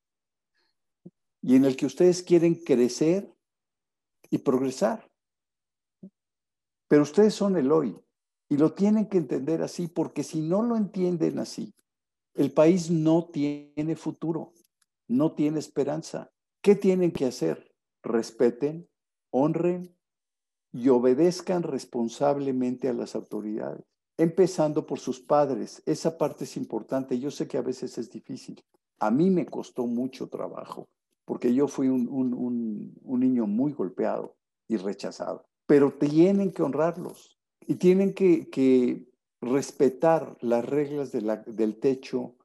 y 1.42 1.56
en 1.56 1.64
el 1.64 1.76
que 1.76 1.86
ustedes 1.86 2.22
quieren 2.22 2.54
crecer 2.54 3.32
y 4.30 4.38
progresar. 4.38 5.08
Pero 6.88 7.02
ustedes 7.02 7.34
son 7.34 7.56
el 7.56 7.72
hoy 7.72 7.98
y 8.48 8.56
lo 8.56 8.74
tienen 8.74 9.08
que 9.08 9.18
entender 9.18 9.62
así 9.62 9.88
porque 9.88 10.22
si 10.22 10.40
no 10.40 10.62
lo 10.62 10.76
entienden 10.76 11.38
así, 11.38 11.74
el 12.36 12.52
país 12.52 12.90
no 12.90 13.28
tiene 13.32 13.96
futuro, 13.96 14.52
no 15.08 15.32
tiene 15.32 15.58
esperanza. 15.58 16.30
¿Qué 16.62 16.74
tienen 16.74 17.12
que 17.12 17.26
hacer? 17.26 17.72
Respeten, 18.02 18.88
honren 19.30 19.96
y 20.72 20.88
obedezcan 20.88 21.62
responsablemente 21.62 22.88
a 22.88 22.92
las 22.92 23.14
autoridades 23.14 23.84
empezando 24.16 24.86
por 24.86 24.98
sus 24.98 25.20
padres. 25.20 25.82
Esa 25.86 26.16
parte 26.16 26.44
es 26.44 26.56
importante. 26.56 27.18
Yo 27.18 27.30
sé 27.30 27.46
que 27.46 27.58
a 27.58 27.62
veces 27.62 27.98
es 27.98 28.10
difícil. 28.10 28.62
A 28.98 29.10
mí 29.10 29.30
me 29.30 29.46
costó 29.46 29.86
mucho 29.86 30.28
trabajo, 30.28 30.88
porque 31.24 31.54
yo 31.54 31.68
fui 31.68 31.88
un, 31.88 32.94
niño 33.04 33.46
muy 33.46 33.72
golpeado 33.72 34.36
y 34.68 34.76
rechazado. 34.76 35.46
Pero 35.66 35.92
tienen 35.92 36.52
que 36.52 36.62
honrarlos 36.62 37.38
y 37.60 37.74
tienen 37.74 38.14
que, 38.14 39.06
respetar 39.40 40.36
las 40.40 40.64
reglas 40.64 41.12
del 41.12 41.78
techo 41.78 42.36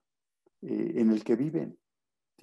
eh, 0.61 0.93
en 0.95 1.11
el 1.11 1.23
que 1.23 1.35
viven. 1.35 1.77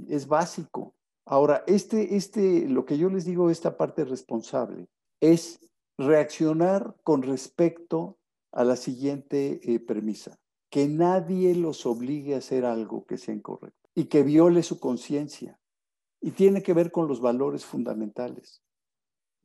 Es 0.09 0.27
básico. 0.27 0.95
Ahora, 1.27 1.65
este, 1.67 2.17
este, 2.17 2.69
lo 2.69 2.85
que 2.85 2.99
yo 2.99 3.11
les 3.11 3.25
digo, 3.25 3.51
esta 3.51 3.77
parte 3.77 4.05
responsable, 4.05 4.89
es 5.21 5.61
reaccionar 5.99 6.97
con 7.03 7.23
respecto 7.23 8.19
a 8.53 8.65
la 8.65 8.77
siguiente 8.77 9.61
eh, 9.63 9.81
premisa, 9.81 10.39
que 10.71 10.89
nadie 10.89 11.55
los 11.55 11.85
obligue 11.87 12.35
a 12.35 12.39
hacer 12.39 12.65
algo 12.65 13.05
que 13.05 13.19
sea 13.19 13.35
incorrecto 13.35 13.89
y 13.95 14.05
que 14.05 14.23
viole 14.23 14.63
su 14.63 14.81
conciencia. 14.81 15.59
Y 16.21 16.33
tiene 16.33 16.63
que 16.63 16.73
ver 16.73 16.91
con 16.91 17.07
los 17.07 17.21
valores 17.21 17.65
fundamentales. 17.65 18.63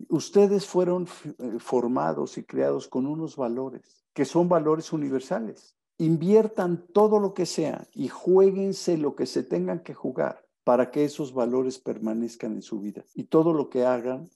Ustedes 0.10 0.66
fueron 0.66 1.08
eh, 1.38 1.60
formados 1.60 2.38
y 2.38 2.44
creados 2.44 2.88
con 2.88 3.06
unos 3.06 3.36
valores 3.36 4.03
que 4.14 4.26
son 4.26 4.50
valores 4.50 4.94
universales. 4.94 5.76
Inviertan 5.98 6.86
todo 6.94 7.20
lo 7.20 7.34
que 7.34 7.46
sea 7.46 7.88
y 7.94 8.08
jueguense 8.08 8.98
lo 8.98 9.16
que 9.16 9.26
se 9.26 9.44
tengan 9.44 9.82
que 9.82 9.94
jugar 9.94 10.46
para 10.64 10.92
que 10.92 11.04
esos 11.04 11.34
valores 11.34 11.80
permanezcan 11.80 12.54
en 12.54 12.62
su 12.62 12.80
vida. 12.80 13.04
Y 13.14 13.26
todo 13.26 13.54
lo 13.54 13.70
que 13.70 13.86
hagan 13.86 14.30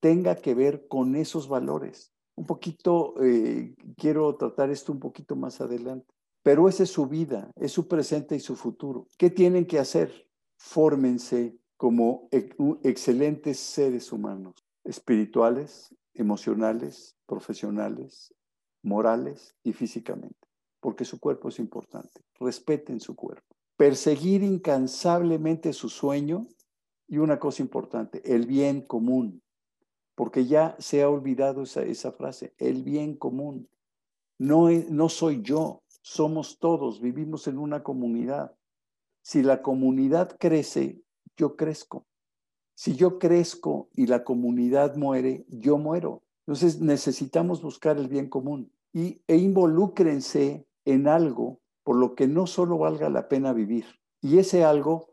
tenga 0.00 0.36
que 0.36 0.54
ver 0.54 0.86
con 0.88 1.16
esos 1.16 1.48
valores 1.48 2.14
un 2.36 2.46
poquito, 2.46 3.14
eh, 3.22 3.74
quiero 3.96 4.34
tratar 4.36 4.70
esto 4.70 4.92
un 4.92 5.00
poquito 5.00 5.36
más 5.36 5.60
adelante. 5.60 6.12
Pero 6.42 6.68
esa 6.68 6.82
es 6.82 6.90
su 6.90 7.06
vida, 7.06 7.50
es 7.56 7.72
su 7.72 7.88
presente 7.88 8.36
y 8.36 8.40
su 8.40 8.56
futuro. 8.56 9.08
¿Qué 9.16 9.30
tienen 9.30 9.66
que 9.66 9.78
hacer? 9.78 10.28
Fórmense 10.56 11.56
como 11.76 12.28
excelentes 12.82 13.58
seres 13.58 14.12
humanos, 14.12 14.54
espirituales, 14.84 15.94
emocionales, 16.12 17.16
profesionales, 17.26 18.34
morales 18.84 19.56
y 19.64 19.72
físicamente, 19.72 20.48
porque 20.78 21.04
su 21.04 21.18
cuerpo 21.18 21.48
es 21.48 21.58
importante. 21.58 22.20
Respeten 22.38 23.00
su 23.00 23.16
cuerpo. 23.16 23.56
Perseguir 23.76 24.44
incansablemente 24.44 25.72
su 25.72 25.88
sueño 25.88 26.46
y 27.08 27.18
una 27.18 27.40
cosa 27.40 27.62
importante, 27.62 28.22
el 28.24 28.46
bien 28.46 28.82
común 28.82 29.42
porque 30.14 30.46
ya 30.46 30.76
se 30.78 31.02
ha 31.02 31.08
olvidado 31.08 31.62
esa, 31.62 32.12
frase, 32.12 32.54
el 32.58 32.82
bien 32.82 33.16
común. 33.16 33.68
No, 34.38 34.70
no 34.70 35.08
soy 35.08 35.42
yo, 35.42 35.82
somos 36.02 36.58
todos, 36.58 37.00
vivimos 37.00 37.46
en 37.48 37.58
una 37.58 37.82
comunidad. 37.82 38.54
Si 39.22 39.42
la 39.42 39.62
comunidad 39.62 40.36
crece, 40.38 41.00
yo 41.36 41.56
crezco. 41.56 42.06
Si 42.74 42.94
yo 42.94 43.18
crezco 43.18 43.88
y 43.92 44.06
la 44.06 44.24
comunidad 44.24 44.96
muere, 44.96 45.44
yo 45.48 45.78
muero. 45.78 46.22
Entonces 46.46 46.80
necesitamos 46.80 47.62
buscar 47.62 47.96
el 47.96 48.08
bien 48.08 48.28
común 48.28 48.70
y, 48.92 49.22
e 49.26 49.36
involúcrense 49.36 50.66
en 50.84 51.08
algo 51.08 51.60
por 51.82 51.96
lo 51.96 52.14
que 52.14 52.26
no 52.26 52.46
solo 52.46 52.78
valga 52.78 53.08
la 53.08 53.28
pena 53.28 53.52
vivir. 53.52 53.86
Y 54.20 54.38
ese 54.38 54.64
algo, 54.64 55.10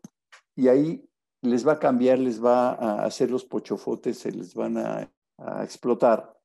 y 0.54 0.68
ahí 0.68 1.08
les 1.42 1.66
va 1.66 1.72
a 1.72 1.78
cambiar, 1.78 2.18
les 2.18 2.42
va 2.42 2.70
a 2.70 3.04
hacer 3.04 3.30
los 3.30 3.44
pochofotes, 3.44 4.18
se 4.18 4.32
les 4.32 4.54
van 4.54 4.78
a, 4.78 5.10
explotar. 5.62 6.38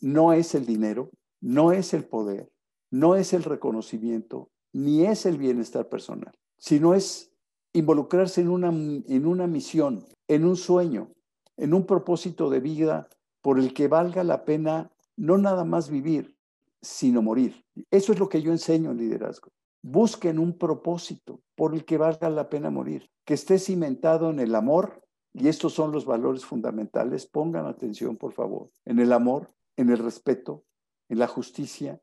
No 0.00 0.32
es 0.32 0.54
el 0.54 0.64
dinero, 0.64 1.10
no 1.42 1.72
es 1.72 1.92
el 1.92 2.04
poder, 2.04 2.50
no 2.90 3.16
es 3.16 3.34
el 3.34 3.42
reconocimiento, 3.42 4.48
ni 4.72 5.04
es 5.04 5.26
el 5.26 5.36
bienestar 5.36 5.90
personal, 5.90 6.32
sino 6.56 6.94
es 6.94 7.30
involucrarse 7.74 8.40
en 8.40 8.48
una, 8.48 8.68
en 8.68 9.26
una 9.26 9.46
misión, 9.46 10.06
en 10.26 10.46
un 10.46 10.56
sueño, 10.56 11.12
en 11.58 11.74
un 11.74 11.84
propósito 11.84 12.48
de 12.48 12.60
vida 12.60 13.10
por 13.44 13.58
el 13.58 13.74
que 13.74 13.88
valga 13.88 14.24
la 14.24 14.46
pena 14.46 14.90
no 15.18 15.36
nada 15.36 15.66
más 15.66 15.90
vivir, 15.90 16.34
sino 16.80 17.20
morir. 17.20 17.62
Eso 17.90 18.14
es 18.14 18.18
lo 18.18 18.30
que 18.30 18.40
yo 18.40 18.50
enseño 18.52 18.90
en 18.90 18.96
liderazgo. 18.96 19.50
Busquen 19.82 20.38
un 20.38 20.56
propósito 20.56 21.42
por 21.54 21.74
el 21.74 21.84
que 21.84 21.98
valga 21.98 22.30
la 22.30 22.48
pena 22.48 22.70
morir, 22.70 23.10
que 23.26 23.34
esté 23.34 23.58
cimentado 23.58 24.30
en 24.30 24.40
el 24.40 24.54
amor, 24.54 25.02
y 25.34 25.48
estos 25.48 25.74
son 25.74 25.92
los 25.92 26.06
valores 26.06 26.42
fundamentales. 26.46 27.26
Pongan 27.26 27.66
atención, 27.66 28.16
por 28.16 28.32
favor, 28.32 28.70
en 28.86 28.98
el 28.98 29.12
amor, 29.12 29.52
en 29.76 29.90
el 29.90 29.98
respeto, 29.98 30.64
en 31.10 31.18
la 31.18 31.26
justicia, 31.26 32.00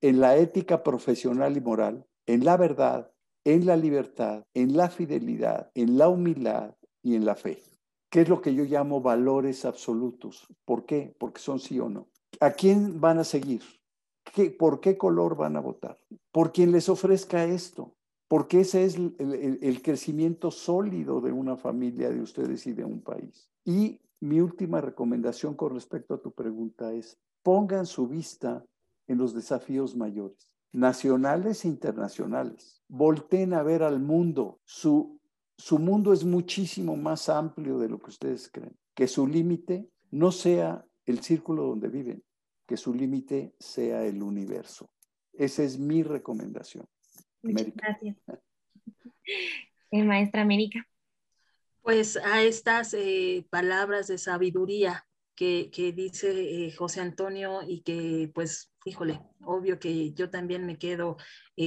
en 0.00 0.18
la 0.18 0.36
ética 0.36 0.82
profesional 0.82 1.56
y 1.56 1.60
moral, 1.60 2.04
en 2.26 2.44
la 2.44 2.56
verdad, 2.56 3.12
en 3.44 3.66
la 3.66 3.76
libertad, 3.76 4.42
en 4.52 4.76
la 4.76 4.90
fidelidad, 4.90 5.70
en 5.74 5.96
la 5.96 6.08
humildad 6.08 6.74
y 7.04 7.14
en 7.14 7.24
la 7.24 7.36
fe. 7.36 7.62
¿Qué 8.12 8.20
es 8.20 8.28
lo 8.28 8.42
que 8.42 8.54
yo 8.54 8.64
llamo 8.64 9.00
valores 9.00 9.64
absolutos? 9.64 10.46
¿Por 10.66 10.84
qué? 10.84 11.16
Porque 11.18 11.40
son 11.40 11.58
sí 11.58 11.80
o 11.80 11.88
no. 11.88 12.08
¿A 12.40 12.50
quién 12.50 13.00
van 13.00 13.18
a 13.18 13.24
seguir? 13.24 13.62
¿Por 14.58 14.80
qué 14.80 14.98
color 14.98 15.34
van 15.34 15.56
a 15.56 15.60
votar? 15.60 15.96
Por 16.30 16.52
quien 16.52 16.72
les 16.72 16.90
ofrezca 16.90 17.46
esto, 17.46 17.94
porque 18.28 18.60
ese 18.60 18.84
es 18.84 18.96
el, 18.96 19.80
crecimiento 19.82 20.50
sólido 20.50 21.22
de 21.22 21.32
una 21.32 21.56
familia, 21.56 22.10
de 22.10 22.20
ustedes 22.20 22.66
y 22.66 22.74
de 22.74 22.84
un 22.84 23.00
país. 23.00 23.50
Y 23.64 23.98
mi 24.20 24.42
última 24.42 24.82
recomendación 24.82 25.54
con 25.54 25.72
respecto 25.72 26.12
a 26.12 26.20
tu 26.20 26.32
pregunta 26.32 26.92
es, 26.92 27.18
pongan 27.42 27.86
su 27.86 28.08
vista 28.08 28.62
en 29.06 29.16
los 29.16 29.32
desafíos 29.32 29.96
mayores, 29.96 30.52
nacionales 30.70 31.64
e 31.64 31.68
internacionales. 31.68 32.82
Volten 32.88 33.54
a 33.54 33.62
ver 33.62 33.82
al 33.82 34.00
mundo. 34.00 34.60
Su, 34.66 35.18
su 35.62 35.78
mundo 35.78 36.12
es 36.12 36.24
muchísimo 36.24 36.96
más 36.96 37.28
amplio 37.28 37.78
de 37.78 37.88
lo 37.88 38.00
que 38.00 38.10
ustedes 38.10 38.50
creen. 38.52 38.76
Que 38.96 39.06
su 39.06 39.28
límite 39.28 39.88
no 40.10 40.32
sea 40.32 40.84
el 41.06 41.22
círculo 41.22 41.62
donde 41.62 41.86
viven, 41.86 42.24
que 42.66 42.76
su 42.76 42.92
límite 42.92 43.54
sea 43.60 44.04
el 44.04 44.24
universo. 44.24 44.90
Esa 45.32 45.62
es 45.62 45.78
mi 45.78 46.02
recomendación. 46.02 46.84
Muchas 47.42 47.74
gracias. 47.76 48.16
Eh, 49.94 50.02
maestra 50.04 50.40
América. 50.40 50.88
Pues 51.82 52.16
a 52.16 52.42
estas 52.42 52.94
eh, 52.94 53.46
palabras 53.50 54.08
de 54.08 54.16
sabiduría 54.16 55.06
que, 55.36 55.68
dice 55.94 56.30
eh, 56.66 56.72
José 56.72 57.02
Antonio 57.02 57.60
y 57.62 57.82
que 57.82 58.30
pues, 58.34 58.71
híjole, 58.84 59.20
obvio 59.44 59.78
que 59.78 60.12
yo 60.12 60.30
también 60.30 60.66
me 60.66 60.78
quedo 60.78 61.16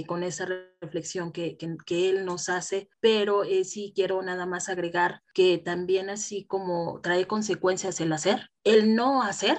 con 0.08 0.23
esa 0.23 0.47
reflexión 0.82 1.32
que, 1.32 1.58
que, 1.58 2.10
él 2.10 2.25
nos 2.25 2.49
hace, 2.49 2.89
pero 2.99 3.43
sí 3.63 3.93
quiero 3.95 4.21
nada 4.21 4.45
más 4.45 4.69
agregar 4.69 5.21
que 5.34 5.58
también 5.58 6.10
así 6.10 6.45
como 6.45 6.99
trae 7.01 7.28
consecuencias 7.28 7.99
el 8.01 8.12
hacer, 8.12 8.49
el 8.63 8.95
no 8.95 9.21
hacer 9.21 9.58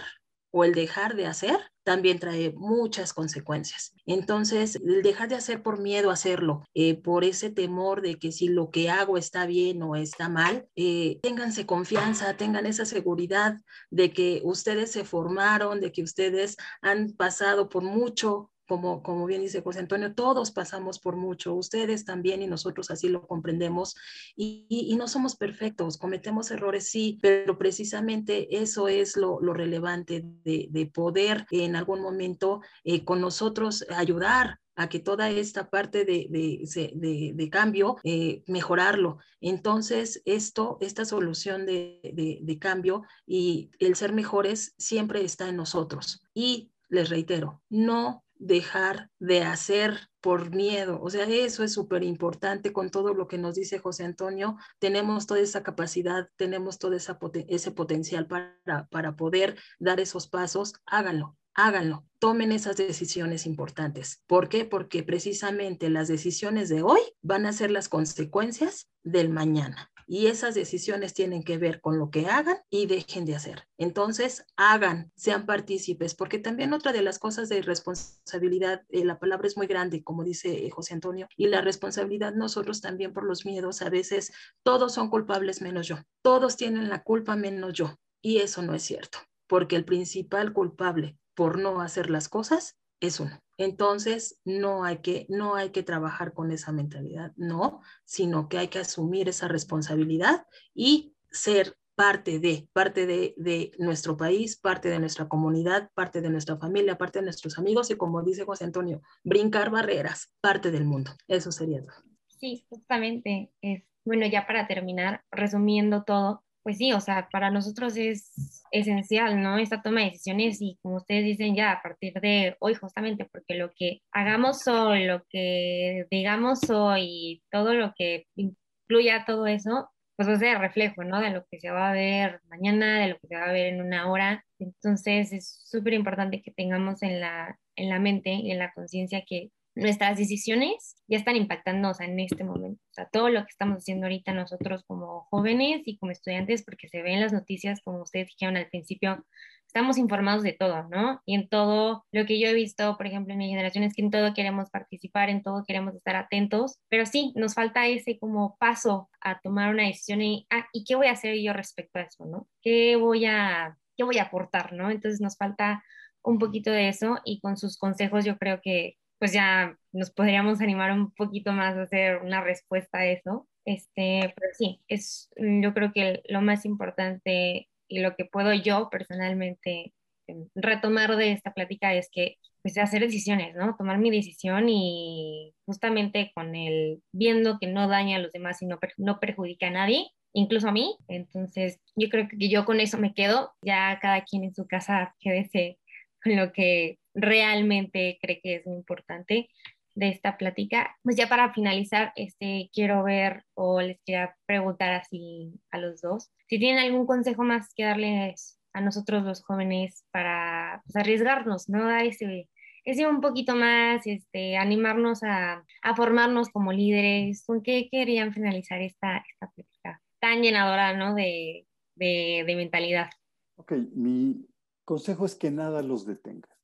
o 0.50 0.64
el 0.64 0.74
dejar 0.74 1.16
de 1.16 1.26
hacer 1.26 1.58
también 1.86 2.18
trae 2.18 2.52
muchas 2.52 3.12
consecuencias. 3.12 3.94
Entonces, 4.06 4.74
el 4.74 5.02
dejar 5.04 5.28
de 5.28 5.36
hacer 5.36 5.62
por 5.62 5.78
miedo 5.78 6.10
a 6.10 6.14
hacerlo, 6.14 6.64
eh, 6.74 7.00
por 7.00 7.22
ese 7.22 7.48
temor 7.48 8.02
de 8.02 8.16
que 8.18 8.32
si 8.32 8.48
lo 8.48 8.72
que 8.72 8.90
hago 8.90 9.16
está 9.16 9.46
bien 9.46 9.80
o 9.84 9.94
está 9.94 10.28
mal, 10.28 10.66
eh, 10.74 11.20
ténganse 11.22 11.64
confianza, 11.64 12.36
tengan 12.36 12.66
esa 12.66 12.86
seguridad 12.86 13.60
de 13.90 14.12
que 14.12 14.40
ustedes 14.42 14.90
se 14.90 15.04
formaron, 15.04 15.80
de 15.80 15.92
que 15.92 16.02
ustedes 16.02 16.56
han 16.82 17.12
pasado 17.12 17.68
por 17.68 17.84
mucho 17.84 18.50
como, 18.66 19.02
como 19.02 19.26
bien 19.26 19.42
dice 19.42 19.62
José 19.62 19.80
Antonio, 19.80 20.14
todos 20.14 20.50
pasamos 20.50 20.98
por 20.98 21.16
mucho, 21.16 21.54
ustedes 21.54 22.04
también 22.04 22.42
y 22.42 22.46
nosotros 22.46 22.90
así 22.90 23.08
lo 23.08 23.26
comprendemos 23.26 23.96
y, 24.34 24.66
y, 24.68 24.96
no 24.96 25.08
somos 25.08 25.36
perfectos, 25.36 25.98
cometemos 25.98 26.50
errores, 26.50 26.88
sí, 26.88 27.18
pero 27.22 27.58
precisamente 27.58 28.60
eso 28.60 28.88
es 28.88 29.16
lo, 29.16 29.40
lo 29.40 29.52
relevante 29.52 30.24
de, 30.44 30.68
de, 30.70 30.86
poder 30.86 31.46
en 31.50 31.76
algún 31.76 32.00
momento 32.00 32.60
eh, 32.84 33.04
con 33.04 33.20
nosotros 33.20 33.84
ayudar 33.90 34.60
a 34.76 34.88
que 34.88 35.00
toda 35.00 35.30
esta 35.30 35.70
parte 35.70 36.04
de, 36.04 36.26
de, 36.30 37.32
de 37.34 37.50
cambio, 37.50 37.96
eh, 38.04 38.44
mejorarlo. 38.46 39.18
Entonces, 39.40 40.22
esto, 40.26 40.76
esta 40.80 41.06
solución 41.06 41.64
de, 41.64 42.58
cambio 42.60 43.02
y 43.26 43.70
el 43.78 43.96
ser 43.96 44.12
mejores 44.12 44.74
siempre 44.76 45.24
está 45.24 45.48
en 45.48 45.56
nosotros. 45.56 46.22
Y 46.34 46.70
les 46.88 47.08
reitero, 47.08 47.62
no 47.70 48.25
dejar 48.38 49.10
de 49.18 49.42
hacer 49.42 50.08
por 50.20 50.54
miedo. 50.54 51.00
O 51.02 51.10
sea, 51.10 51.24
eso 51.24 51.62
es 51.64 51.72
súper 51.72 52.02
importante 52.02 52.72
con 52.72 52.90
todo 52.90 53.14
lo 53.14 53.28
que 53.28 53.38
nos 53.38 53.54
dice 53.54 53.78
José 53.78 54.04
Antonio. 54.04 54.56
Tenemos 54.78 55.26
toda 55.26 55.40
esa 55.40 55.62
capacidad, 55.62 56.28
tenemos 56.36 56.78
todo 56.78 56.94
esa 56.94 57.18
ese 57.48 57.70
potencial 57.70 58.26
para, 58.26 58.88
para 58.90 59.16
poder 59.16 59.56
dar 59.78 60.00
esos 60.00 60.28
pasos. 60.28 60.74
Háganlo, 60.86 61.36
háganlo, 61.54 62.04
tomen 62.18 62.52
esas 62.52 62.76
decisiones 62.76 63.46
importantes. 63.46 64.22
¿Por 64.26 64.48
qué? 64.48 64.64
Porque 64.64 65.02
precisamente 65.02 65.90
las 65.90 66.08
decisiones 66.08 66.68
de 66.68 66.82
hoy 66.82 67.00
van 67.22 67.46
a 67.46 67.52
ser 67.52 67.70
las 67.70 67.88
consecuencias 67.88 68.88
del 69.02 69.30
mañana. 69.30 69.90
Y 70.06 70.28
esas 70.28 70.54
decisiones 70.54 71.14
tienen 71.14 71.42
que 71.42 71.58
ver 71.58 71.80
con 71.80 71.98
lo 71.98 72.10
que 72.10 72.26
hagan 72.26 72.58
y 72.70 72.86
dejen 72.86 73.24
de 73.24 73.34
hacer. 73.34 73.66
Entonces, 73.76 74.46
hagan, 74.56 75.10
sean 75.16 75.46
partícipes, 75.46 76.14
porque 76.14 76.38
también 76.38 76.72
otra 76.72 76.92
de 76.92 77.02
las 77.02 77.18
cosas 77.18 77.48
de 77.48 77.60
responsabilidad, 77.62 78.82
eh, 78.90 79.04
la 79.04 79.18
palabra 79.18 79.48
es 79.48 79.56
muy 79.56 79.66
grande, 79.66 80.04
como 80.04 80.22
dice 80.22 80.66
eh, 80.66 80.70
José 80.70 80.94
Antonio, 80.94 81.28
y 81.36 81.48
la 81.48 81.60
responsabilidad 81.60 82.34
nosotros 82.34 82.80
también 82.80 83.12
por 83.12 83.24
los 83.24 83.44
miedos, 83.44 83.82
a 83.82 83.90
veces 83.90 84.32
todos 84.62 84.94
son 84.94 85.10
culpables 85.10 85.60
menos 85.60 85.88
yo, 85.88 85.96
todos 86.22 86.56
tienen 86.56 86.88
la 86.88 87.02
culpa 87.02 87.34
menos 87.36 87.72
yo, 87.72 87.96
y 88.22 88.38
eso 88.38 88.62
no 88.62 88.74
es 88.74 88.82
cierto, 88.82 89.18
porque 89.46 89.76
el 89.76 89.84
principal 89.84 90.52
culpable 90.52 91.18
por 91.34 91.58
no 91.58 91.80
hacer 91.80 92.10
las 92.10 92.28
cosas 92.28 92.76
es 93.00 93.20
uno. 93.20 93.40
Entonces, 93.58 94.38
no 94.44 94.84
hay 94.84 94.98
que, 94.98 95.26
no 95.28 95.54
hay 95.54 95.70
que 95.70 95.82
trabajar 95.82 96.34
con 96.34 96.50
esa 96.52 96.72
mentalidad, 96.72 97.32
no, 97.36 97.80
sino 98.04 98.48
que 98.48 98.58
hay 98.58 98.68
que 98.68 98.80
asumir 98.80 99.28
esa 99.28 99.48
responsabilidad 99.48 100.46
y 100.74 101.14
ser 101.30 101.76
parte 101.94 102.38
de, 102.38 102.68
parte 102.74 103.06
de, 103.06 103.34
de, 103.38 103.72
nuestro 103.78 104.18
país, 104.18 104.58
parte 104.58 104.90
de 104.90 104.98
nuestra 104.98 105.28
comunidad, 105.28 105.90
parte 105.94 106.20
de 106.20 106.28
nuestra 106.28 106.58
familia, 106.58 106.98
parte 106.98 107.20
de 107.20 107.24
nuestros 107.24 107.58
amigos 107.58 107.90
y 107.90 107.96
como 107.96 108.22
dice 108.22 108.44
José 108.44 108.64
Antonio, 108.64 109.00
brincar 109.24 109.70
barreras, 109.70 110.30
parte 110.42 110.70
del 110.70 110.84
mundo. 110.84 111.12
Eso 111.26 111.50
sería 111.50 111.82
todo. 111.82 111.94
Sí, 112.28 112.66
justamente. 112.68 113.50
Es, 113.62 113.84
bueno, 114.04 114.26
ya 114.26 114.46
para 114.46 114.66
terminar, 114.66 115.24
resumiendo 115.30 116.04
todo, 116.04 116.44
pues 116.66 116.78
sí, 116.78 116.92
o 116.92 117.00
sea, 117.00 117.28
para 117.30 117.48
nosotros 117.52 117.96
es 117.96 118.32
esencial, 118.72 119.40
¿no? 119.40 119.56
Esta 119.56 119.82
toma 119.82 120.00
de 120.00 120.06
decisiones 120.06 120.58
y 120.60 120.76
como 120.82 120.96
ustedes 120.96 121.24
dicen 121.24 121.54
ya 121.54 121.70
a 121.70 121.80
partir 121.80 122.14
de 122.14 122.56
hoy 122.58 122.74
justamente, 122.74 123.24
porque 123.30 123.54
lo 123.54 123.70
que 123.72 124.00
hagamos 124.10 124.66
hoy, 124.66 125.04
lo 125.04 125.22
que 125.30 126.06
digamos 126.10 126.68
hoy, 126.68 127.44
todo 127.52 127.72
lo 127.74 127.94
que 127.96 128.26
incluya 128.34 129.24
todo 129.24 129.46
eso, 129.46 129.88
pues 130.16 130.28
va 130.28 130.32
a 130.32 130.38
ser 130.40 130.58
reflejo, 130.58 131.04
¿no? 131.04 131.20
De 131.20 131.30
lo 131.30 131.44
que 131.48 131.60
se 131.60 131.70
va 131.70 131.90
a 131.90 131.92
ver 131.92 132.40
mañana, 132.48 132.98
de 132.98 133.10
lo 133.10 133.18
que 133.20 133.28
se 133.28 133.36
va 133.36 133.44
a 133.44 133.52
ver 133.52 133.72
en 133.72 133.80
una 133.80 134.10
hora. 134.10 134.44
Entonces 134.58 135.32
es 135.32 135.62
súper 135.66 135.92
importante 135.92 136.42
que 136.42 136.50
tengamos 136.50 137.00
en 137.04 137.20
la, 137.20 137.60
en 137.76 137.90
la 137.90 138.00
mente 138.00 138.30
y 138.32 138.50
en 138.50 138.58
la 138.58 138.72
conciencia 138.72 139.22
que 139.24 139.50
nuestras 139.76 140.18
decisiones 140.18 140.96
ya 141.06 141.18
están 141.18 141.36
impactando 141.36 141.92
en 142.00 142.18
este 142.18 142.42
momento. 142.42 142.82
O 142.90 142.94
sea, 142.94 143.08
todo 143.12 143.28
lo 143.28 143.42
que 143.42 143.50
estamos 143.50 143.78
haciendo 143.78 144.06
ahorita 144.06 144.32
nosotros 144.32 144.82
como 144.86 145.26
jóvenes 145.30 145.82
y 145.84 145.98
como 145.98 146.12
estudiantes, 146.12 146.64
porque 146.64 146.88
se 146.88 147.02
ven 147.02 147.20
las 147.20 147.32
noticias, 147.32 147.80
como 147.84 148.02
ustedes 148.02 148.28
dijeron 148.28 148.56
al 148.56 148.68
principio, 148.68 149.24
estamos 149.66 149.98
informados 149.98 150.42
de 150.42 150.54
todo, 150.54 150.88
¿no? 150.88 151.20
Y 151.26 151.34
en 151.34 151.48
todo 151.48 152.06
lo 152.10 152.24
que 152.24 152.40
yo 152.40 152.48
he 152.48 152.54
visto, 152.54 152.96
por 152.96 153.06
ejemplo, 153.06 153.34
en 153.34 153.38
mi 153.38 153.50
generación, 153.50 153.84
es 153.84 153.92
que 153.92 154.00
en 154.00 154.10
todo 154.10 154.32
queremos 154.32 154.70
participar, 154.70 155.28
en 155.28 155.42
todo 155.42 155.64
queremos 155.66 155.94
estar 155.94 156.16
atentos, 156.16 156.78
pero 156.88 157.04
sí, 157.04 157.34
nos 157.36 157.52
falta 157.52 157.86
ese 157.86 158.18
como 158.18 158.56
paso 158.58 159.10
a 159.20 159.38
tomar 159.40 159.68
una 159.68 159.82
decisión 159.84 160.22
y, 160.22 160.46
ah, 160.50 160.66
¿y 160.72 160.84
qué 160.84 160.94
voy 160.94 161.08
a 161.08 161.12
hacer 161.12 161.36
yo 161.38 161.52
respecto 161.52 161.98
a 161.98 162.02
eso, 162.02 162.24
¿no? 162.24 162.48
¿Qué 162.62 162.96
voy 162.96 163.26
a, 163.26 163.76
qué 163.98 164.04
voy 164.04 164.16
a 164.16 164.24
aportar, 164.24 164.72
¿no? 164.72 164.90
Entonces 164.90 165.20
nos 165.20 165.36
falta 165.36 165.84
un 166.22 166.38
poquito 166.38 166.70
de 166.70 166.88
eso 166.88 167.20
y 167.26 167.40
con 167.40 167.58
sus 167.58 167.76
consejos 167.76 168.24
yo 168.24 168.38
creo 168.38 168.60
que 168.62 168.96
pues 169.18 169.32
ya 169.32 169.78
nos 169.92 170.10
podríamos 170.10 170.60
animar 170.60 170.92
un 170.92 171.12
poquito 171.12 171.52
más 171.52 171.76
a 171.76 171.82
hacer 171.82 172.18
una 172.18 172.42
respuesta 172.42 172.98
a 172.98 173.06
eso. 173.06 173.48
Este, 173.64 174.32
pero 174.36 174.52
sí, 174.54 174.80
es 174.88 175.28
yo 175.36 175.74
creo 175.74 175.92
que 175.92 176.22
lo 176.28 176.40
más 176.40 176.64
importante 176.64 177.68
y 177.88 178.00
lo 178.00 178.14
que 178.16 178.24
puedo 178.24 178.52
yo 178.52 178.88
personalmente 178.90 179.92
em, 180.28 180.48
retomar 180.54 181.16
de 181.16 181.32
esta 181.32 181.52
plática 181.52 181.94
es 181.94 182.08
que 182.12 182.36
pues 182.62 182.78
hacer 182.78 183.00
decisiones, 183.00 183.54
¿no? 183.54 183.76
Tomar 183.76 183.98
mi 183.98 184.10
decisión 184.10 184.68
y 184.68 185.54
justamente 185.66 186.32
con 186.34 186.56
el 186.56 187.00
viendo 187.12 187.58
que 187.60 187.68
no 187.68 187.86
daña 187.88 188.16
a 188.16 188.20
los 188.20 188.32
demás 188.32 188.60
y 188.60 188.66
no, 188.66 188.78
no 188.98 189.20
perjudica 189.20 189.68
a 189.68 189.70
nadie, 189.70 190.10
incluso 190.32 190.68
a 190.68 190.72
mí. 190.72 190.96
Entonces, 191.06 191.78
yo 191.94 192.08
creo 192.08 192.26
que 192.28 192.48
yo 192.48 192.64
con 192.64 192.80
eso 192.80 192.98
me 192.98 193.14
quedo. 193.14 193.52
Ya 193.62 193.98
cada 194.02 194.24
quien 194.24 194.44
en 194.44 194.54
su 194.54 194.66
casa 194.66 195.14
quédese 195.20 195.78
con 196.22 196.36
lo 196.36 196.52
que 196.52 196.98
realmente 197.16 198.18
cree 198.20 198.40
que 198.40 198.56
es 198.56 198.66
muy 198.66 198.76
importante 198.76 199.48
de 199.96 200.08
esta 200.08 200.36
plática. 200.36 200.96
Pues 201.02 201.16
ya 201.16 201.28
para 201.28 201.52
finalizar, 201.52 202.12
este, 202.14 202.70
quiero 202.72 203.02
ver 203.02 203.44
o 203.54 203.80
les 203.80 203.98
quería 204.04 204.36
preguntar 204.46 204.92
así 204.92 205.54
a 205.70 205.78
los 205.78 206.00
dos, 206.02 206.30
si 206.48 206.58
tienen 206.58 206.84
algún 206.84 207.06
consejo 207.06 207.42
más 207.42 207.72
que 207.74 207.84
darles 207.84 208.60
a 208.74 208.82
nosotros 208.82 209.24
los 209.24 209.42
jóvenes 209.42 210.04
para 210.12 210.82
pues, 210.84 210.96
arriesgarnos, 210.96 211.68
¿no? 211.70 211.90
Ese, 211.96 212.48
ese 212.84 213.06
un 213.08 213.22
poquito 213.22 213.56
más, 213.56 214.06
este, 214.06 214.58
animarnos 214.58 215.22
a, 215.22 215.64
a, 215.82 215.96
formarnos 215.96 216.50
como 216.50 216.72
líderes. 216.72 217.42
¿Con 217.46 217.62
qué 217.62 217.88
querían 217.90 218.34
finalizar 218.34 218.82
esta, 218.82 219.24
esta 219.28 219.50
plática 219.50 220.02
tan 220.20 220.42
llenadora, 220.42 220.94
¿no? 220.94 221.14
De, 221.14 221.66
de, 221.94 222.44
de 222.46 222.56
mentalidad. 222.56 223.08
Ok, 223.56 223.72
mi 223.94 224.46
consejo 224.84 225.24
es 225.24 225.34
que 225.34 225.50
nada 225.50 225.80
los 225.80 226.04
detenga 226.04 226.55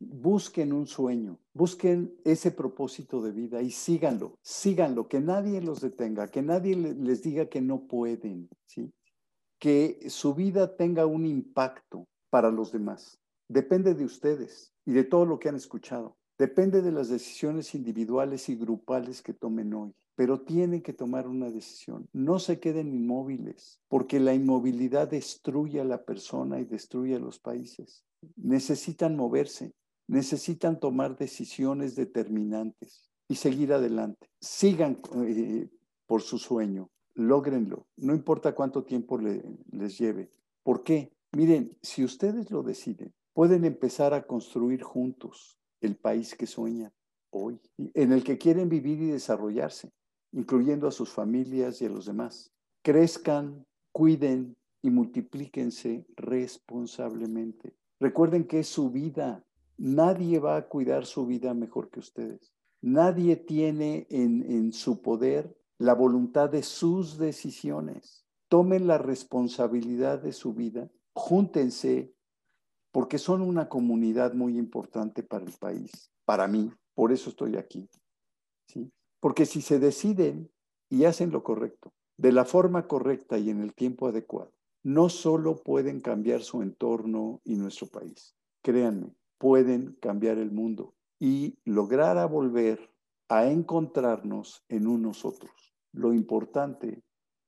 busquen 0.00 0.72
un 0.72 0.86
sueño, 0.86 1.38
busquen 1.52 2.18
ese 2.24 2.50
propósito 2.50 3.20
de 3.20 3.32
vida 3.32 3.62
y 3.62 3.70
síganlo, 3.70 4.38
síganlo, 4.42 5.08
que 5.08 5.20
nadie 5.20 5.60
los 5.60 5.80
detenga, 5.80 6.28
que 6.28 6.42
nadie 6.42 6.74
les 6.74 7.22
diga 7.22 7.46
que 7.46 7.60
no 7.60 7.86
pueden, 7.86 8.48
¿sí? 8.66 8.92
Que 9.58 10.08
su 10.08 10.34
vida 10.34 10.74
tenga 10.76 11.04
un 11.04 11.26
impacto 11.26 12.08
para 12.30 12.50
los 12.50 12.72
demás. 12.72 13.18
Depende 13.48 13.94
de 13.94 14.04
ustedes 14.04 14.72
y 14.86 14.92
de 14.92 15.04
todo 15.04 15.26
lo 15.26 15.38
que 15.38 15.50
han 15.50 15.56
escuchado. 15.56 16.16
Depende 16.38 16.80
de 16.80 16.92
las 16.92 17.10
decisiones 17.10 17.74
individuales 17.74 18.48
y 18.48 18.56
grupales 18.56 19.20
que 19.20 19.34
tomen 19.34 19.74
hoy, 19.74 19.92
pero 20.14 20.40
tienen 20.40 20.80
que 20.80 20.94
tomar 20.94 21.28
una 21.28 21.50
decisión. 21.50 22.08
No 22.14 22.38
se 22.38 22.58
queden 22.58 22.94
inmóviles, 22.94 23.78
porque 23.88 24.18
la 24.20 24.32
inmovilidad 24.32 25.08
destruye 25.08 25.82
a 25.82 25.84
la 25.84 26.02
persona 26.02 26.58
y 26.58 26.64
destruye 26.64 27.16
a 27.16 27.18
los 27.18 27.38
países. 27.38 28.04
Necesitan 28.36 29.16
moverse, 29.16 29.74
necesitan 30.10 30.80
tomar 30.80 31.16
decisiones 31.16 31.94
determinantes 31.94 33.08
y 33.28 33.36
seguir 33.36 33.72
adelante. 33.72 34.28
Sigan 34.40 35.00
eh, 35.24 35.68
por 36.06 36.20
su 36.20 36.36
sueño, 36.36 36.90
logrenlo, 37.14 37.86
no 37.96 38.12
importa 38.12 38.52
cuánto 38.52 38.82
tiempo 38.82 39.18
les 39.18 39.98
lleve. 39.98 40.32
¿Por 40.64 40.82
qué? 40.82 41.12
Miren, 41.30 41.76
si 41.80 42.02
ustedes 42.02 42.50
lo 42.50 42.64
deciden, 42.64 43.14
pueden 43.32 43.64
empezar 43.64 44.12
a 44.12 44.26
construir 44.26 44.82
juntos 44.82 45.56
el 45.80 45.94
país 45.94 46.34
que 46.34 46.48
sueñan 46.48 46.92
hoy, 47.30 47.60
en 47.78 48.12
el 48.12 48.24
que 48.24 48.36
quieren 48.36 48.68
vivir 48.68 49.00
y 49.00 49.06
desarrollarse, 49.06 49.92
incluyendo 50.32 50.88
a 50.88 50.92
sus 50.92 51.10
familias 51.10 51.80
y 51.80 51.86
a 51.86 51.88
los 51.88 52.06
demás. 52.06 52.52
Crezcan, 52.82 53.64
cuiden 53.92 54.56
y 54.82 54.90
multiplíquense 54.90 56.04
responsablemente. 56.16 57.76
Recuerden 58.00 58.44
que 58.48 58.58
es 58.58 58.66
su 58.66 58.90
vida, 58.90 59.44
Nadie 59.82 60.38
va 60.38 60.58
a 60.58 60.68
cuidar 60.68 61.06
su 61.06 61.24
vida 61.24 61.54
mejor 61.54 61.88
que 61.88 62.00
ustedes. 62.00 62.52
Nadie 62.82 63.36
tiene 63.36 64.06
en, 64.10 64.74
su 64.74 65.00
poder 65.00 65.56
la 65.78 65.94
voluntad 65.94 66.50
de 66.50 66.62
sus 66.62 67.16
decisiones. 67.16 68.26
Tomen 68.48 68.86
la 68.86 68.98
responsabilidad 68.98 70.18
de 70.18 70.34
su 70.34 70.52
vida, 70.52 70.90
júntense, 71.14 72.12
porque 72.92 73.16
son 73.16 73.40
una 73.40 73.70
comunidad 73.70 74.34
muy 74.34 74.58
importante 74.58 75.22
para 75.22 75.46
el 75.46 75.52
país, 75.52 76.12
para 76.26 76.46
mí. 76.46 76.70
Por 76.94 77.10
eso 77.10 77.30
estoy 77.30 77.56
aquí. 77.56 77.88
¿sí? 78.66 78.92
Porque 79.18 79.46
si 79.46 79.62
se 79.62 79.78
deciden 79.78 80.50
y 80.90 81.04
hacen 81.04 81.30
lo 81.30 81.42
correcto, 81.42 81.94
de 82.18 82.32
la 82.32 82.44
forma 82.44 82.86
correcta 82.86 83.38
y 83.38 83.48
en 83.48 83.62
el 83.62 83.72
tiempo 83.72 84.08
adecuado, 84.08 84.52
no 84.82 85.08
solo 85.08 85.56
pueden 85.56 86.00
cambiar 86.00 86.42
su 86.42 86.60
entorno 86.60 87.40
y 87.44 87.54
nuestro 87.54 87.86
país. 87.86 88.36
Créanme, 88.62 89.14
pueden 89.40 89.94
cambiar 90.02 90.36
el 90.36 90.50
mundo 90.50 90.94
y 91.18 91.58
lograr 91.64 92.18
a 92.18 92.26
volver 92.26 92.78
a 93.30 93.46
encontrarnos 93.46 94.66
en 94.68 94.86
unos 94.86 95.24
otros. 95.24 95.74
Lo 95.92 96.12
importante 96.12 97.02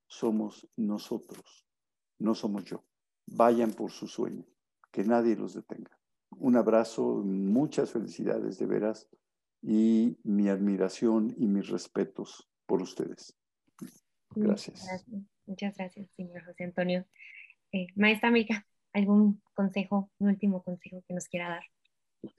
somos 0.07 0.67
nosotros, 0.75 1.67
no 2.17 2.33
somos 2.33 2.65
yo. 2.65 2.83
Vayan 3.27 3.71
por 3.73 3.91
su 3.91 4.07
sueño, 4.07 4.43
que 4.91 5.03
nadie 5.03 5.35
los 5.35 5.53
detenga. 5.53 5.95
Un 6.31 6.57
abrazo, 6.57 7.21
muchas 7.23 7.91
felicidades 7.91 8.57
de 8.57 8.65
veras 8.65 9.07
y 9.61 10.17
mi 10.23 10.49
admiración 10.49 11.35
y 11.37 11.45
mis 11.45 11.69
respetos 11.69 12.49
por 12.65 12.81
ustedes. 12.81 13.37
Gracias. 14.31 14.87
Muchas 15.45 15.77
gracias, 15.77 16.09
señor 16.15 16.43
José 16.43 16.63
Antonio. 16.63 17.05
Eh, 17.71 17.85
maestra 17.95 18.29
América, 18.29 18.65
¿algún 18.93 19.43
consejo, 19.53 20.09
un 20.17 20.29
último 20.29 20.63
consejo 20.63 21.03
que 21.07 21.13
nos 21.13 21.27
quiera 21.27 21.49
dar? 21.49 21.72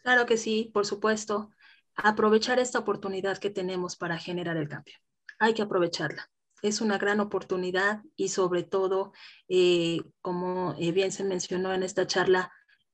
Claro 0.03 0.27
que 0.27 0.37
sí, 0.37 0.71
por 0.73 0.87
supuesto. 0.87 1.51
Aprovechar 1.97 2.59
esta 2.59 2.79
oportunidad 2.79 3.39
que 3.39 3.51
tenemos 3.51 3.97
para 3.97 4.19
generar 4.19 4.57
el 4.57 4.69
cambio. 4.69 4.95
Hay 5.39 5.55
que 5.55 5.63
aprovecharla. 5.63 6.31
Es 6.63 6.81
una 6.81 6.99
gran 6.99 7.21
oportunidad 7.21 8.03
y 8.17 8.29
sobre 8.29 8.63
todo, 8.63 9.13
eh, 9.49 10.01
como 10.23 10.75
eh, 10.79 10.93
bien 10.93 11.13
se 11.13 11.25
mencionó 11.25 11.75
en 11.75 11.83
esta 11.83 12.07
charla, 12.07 12.51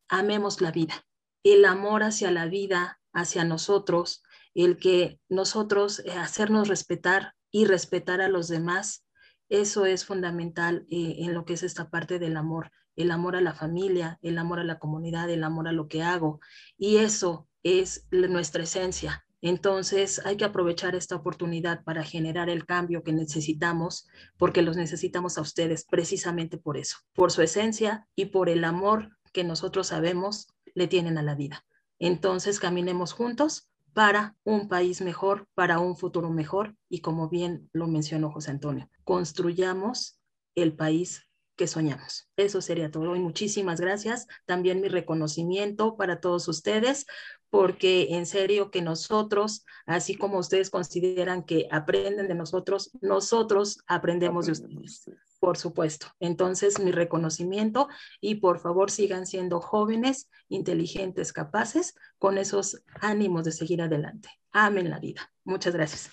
amemos 0.09 0.61
la 0.61 0.73
vida. 0.73 1.07
El 1.45 1.65
amor 1.65 2.03
hacia 2.03 2.31
la 2.31 2.47
vida, 2.47 3.01
hacia 3.13 3.45
nosotros, 3.45 4.23
el 4.55 4.77
que 4.77 5.21
nosotros 5.29 6.01
eh, 6.01 6.13
hacernos 6.13 6.69
respetar 6.69 7.35
y 7.53 7.65
respetar 7.65 8.21
a 8.21 8.29
los 8.29 8.49
demás, 8.49 9.07
eso 9.49 9.87
es 9.87 10.05
fundamental 10.05 10.87
en 10.91 11.35
lo 11.35 11.45
que 11.45 11.55
es 11.55 11.63
esta 11.65 11.91
parte 11.91 12.21
del 12.21 12.37
amor 12.37 12.71
el 12.97 13.11
amor 13.11 13.37
a 13.37 13.41
la 13.41 13.55
familia, 13.55 14.19
el 14.23 14.39
amor 14.39 14.61
a 14.61 14.65
la 14.65 14.79
comunidad, 14.79 15.31
el 15.31 15.45
amor 15.45 15.69
a 15.69 15.73
lo 15.73 15.89
que 15.89 16.03
hago. 16.03 16.41
Y 16.77 16.97
eso 16.99 17.49
es 17.63 18.07
nuestra 18.11 18.63
esencia. 18.63 19.25
Entonces 19.43 20.21
hay 20.25 20.37
que 20.37 20.45
aprovechar 20.45 20.95
esta 20.95 21.17
oportunidad 21.17 21.83
para 21.83 22.05
generar 22.05 22.51
el 22.51 22.67
cambio 22.67 23.03
que 23.03 23.13
necesitamos, 23.13 24.07
porque 24.37 24.63
los 24.63 24.77
necesitamos 24.77 25.39
a 25.39 25.41
ustedes 25.41 25.87
precisamente 25.87 26.59
por 26.59 26.77
eso, 26.77 26.99
por 27.15 27.33
su 27.33 27.41
esencia 27.41 28.07
y 28.15 28.27
por 28.27 28.51
el 28.51 28.65
amor 28.65 29.17
que 29.33 29.45
nosotros 29.45 29.89
sabemos 29.89 30.49
le 30.75 30.89
tienen 30.89 31.17
a 31.17 31.23
la 31.23 31.35
vida. 31.35 31.65
Entonces 31.99 32.61
caminemos 32.61 33.13
juntos 33.13 33.71
para 33.95 34.37
un 34.45 34.69
país 34.69 35.01
mejor, 35.01 35.49
para 35.55 35.79
un 35.81 35.97
futuro 35.97 36.31
mejor 36.31 36.77
y 36.89 37.01
como 37.01 37.29
bien 37.29 37.69
lo 37.73 37.87
mencionó 37.89 38.31
José 38.31 38.51
Antonio, 38.51 38.91
construyamos 39.05 40.21
el 40.55 40.75
país 40.75 41.30
que 41.61 41.67
soñamos. 41.67 42.27
Eso 42.39 42.63
sería 42.63 42.91
todo 42.91 43.15
y 43.15 43.21
muchísimas 43.21 43.83
gracias. 43.83 44.27
También 44.47 44.81
mi 44.81 44.89
reconocimiento 44.89 45.95
para 45.95 46.19
todos 46.19 46.49
ustedes, 46.49 47.05
porque 47.51 48.17
en 48.17 48.25
serio 48.25 48.71
que 48.71 48.81
nosotros, 48.81 49.67
así 49.85 50.15
como 50.15 50.39
ustedes 50.39 50.71
consideran 50.71 51.43
que 51.43 51.69
aprenden 51.71 52.29
de 52.29 52.35
nosotros, 52.35 52.93
nosotros 53.03 53.81
aprendemos 53.87 54.47
de 54.47 54.53
ustedes. 54.53 55.11
Por 55.39 55.59
supuesto. 55.59 56.07
Entonces, 56.19 56.81
mi 56.81 56.93
reconocimiento 56.93 57.89
y 58.23 58.37
por 58.37 58.59
favor 58.59 58.91
sigan 58.91 59.27
siendo 59.27 59.61
jóvenes, 59.61 60.31
inteligentes, 60.49 61.35
capaces, 61.35 61.95
con 62.17 62.39
esos 62.39 62.83
ánimos 63.03 63.45
de 63.45 63.53
seguir 63.53 63.83
adelante. 63.83 64.31
Amen 64.51 64.89
la 64.89 64.99
vida. 64.99 65.31
Muchas 65.45 65.75
gracias. 65.75 66.11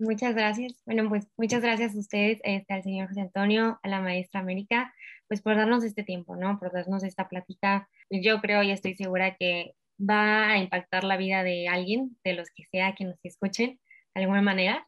Muchas 0.00 0.34
gracias. 0.34 0.74
Bueno, 0.86 1.08
pues 1.08 1.26
muchas 1.36 1.60
gracias 1.60 1.94
a 1.94 1.98
ustedes, 1.98 2.40
este, 2.44 2.72
al 2.72 2.82
señor 2.84 3.08
José 3.08 3.20
Antonio, 3.22 3.80
a 3.82 3.88
la 3.88 4.00
maestra 4.00 4.40
América, 4.40 4.94
pues 5.26 5.42
por 5.42 5.56
darnos 5.56 5.82
este 5.84 6.04
tiempo, 6.04 6.36
¿no? 6.36 6.58
Por 6.58 6.72
darnos 6.72 7.02
esta 7.02 7.28
plática. 7.28 7.88
Yo 8.10 8.40
creo 8.40 8.62
y 8.62 8.70
estoy 8.70 8.94
segura 8.94 9.36
que 9.36 9.74
va 9.98 10.50
a 10.50 10.58
impactar 10.58 11.04
la 11.04 11.16
vida 11.16 11.42
de 11.42 11.68
alguien, 11.68 12.16
de 12.24 12.34
los 12.34 12.50
que 12.50 12.64
sea 12.64 12.94
que 12.94 13.04
nos 13.04 13.18
escuchen 13.24 13.80
de 14.14 14.22
alguna 14.22 14.42
manera. 14.42 14.87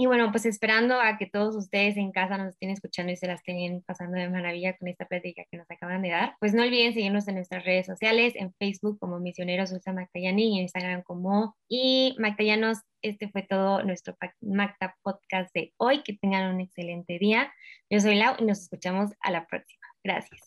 Y 0.00 0.06
bueno, 0.06 0.30
pues 0.30 0.46
esperando 0.46 0.98
a 0.98 1.18
que 1.18 1.26
todos 1.26 1.54
ustedes 1.54 1.98
en 1.98 2.10
casa 2.10 2.38
nos 2.38 2.54
estén 2.54 2.70
escuchando 2.70 3.12
y 3.12 3.16
se 3.16 3.26
las 3.26 3.40
estén 3.40 3.82
pasando 3.82 4.16
de 4.16 4.30
maravilla 4.30 4.74
con 4.78 4.88
esta 4.88 5.04
plática 5.04 5.42
que 5.50 5.58
nos 5.58 5.70
acaban 5.70 6.00
de 6.00 6.08
dar, 6.08 6.36
pues 6.40 6.54
no 6.54 6.62
olviden 6.62 6.94
seguirnos 6.94 7.28
en 7.28 7.34
nuestras 7.34 7.66
redes 7.66 7.84
sociales, 7.84 8.32
en 8.34 8.54
Facebook 8.54 8.98
como 8.98 9.20
Misioneros 9.20 9.72
Usa 9.72 9.92
Mactayani 9.92 10.54
y 10.54 10.56
en 10.56 10.62
Instagram 10.62 11.02
como 11.02 11.54
y 11.68 12.16
Mactayanos. 12.18 12.78
Este 13.02 13.28
fue 13.28 13.42
todo 13.42 13.82
nuestro 13.82 14.16
Macta 14.40 14.96
Podcast 15.02 15.52
de 15.52 15.74
hoy. 15.76 16.02
Que 16.02 16.14
tengan 16.14 16.54
un 16.54 16.62
excelente 16.62 17.18
día. 17.18 17.52
Yo 17.90 18.00
soy 18.00 18.14
Lau 18.14 18.36
y 18.38 18.46
nos 18.46 18.62
escuchamos 18.62 19.10
a 19.20 19.30
la 19.30 19.46
próxima. 19.46 19.86
Gracias. 20.02 20.40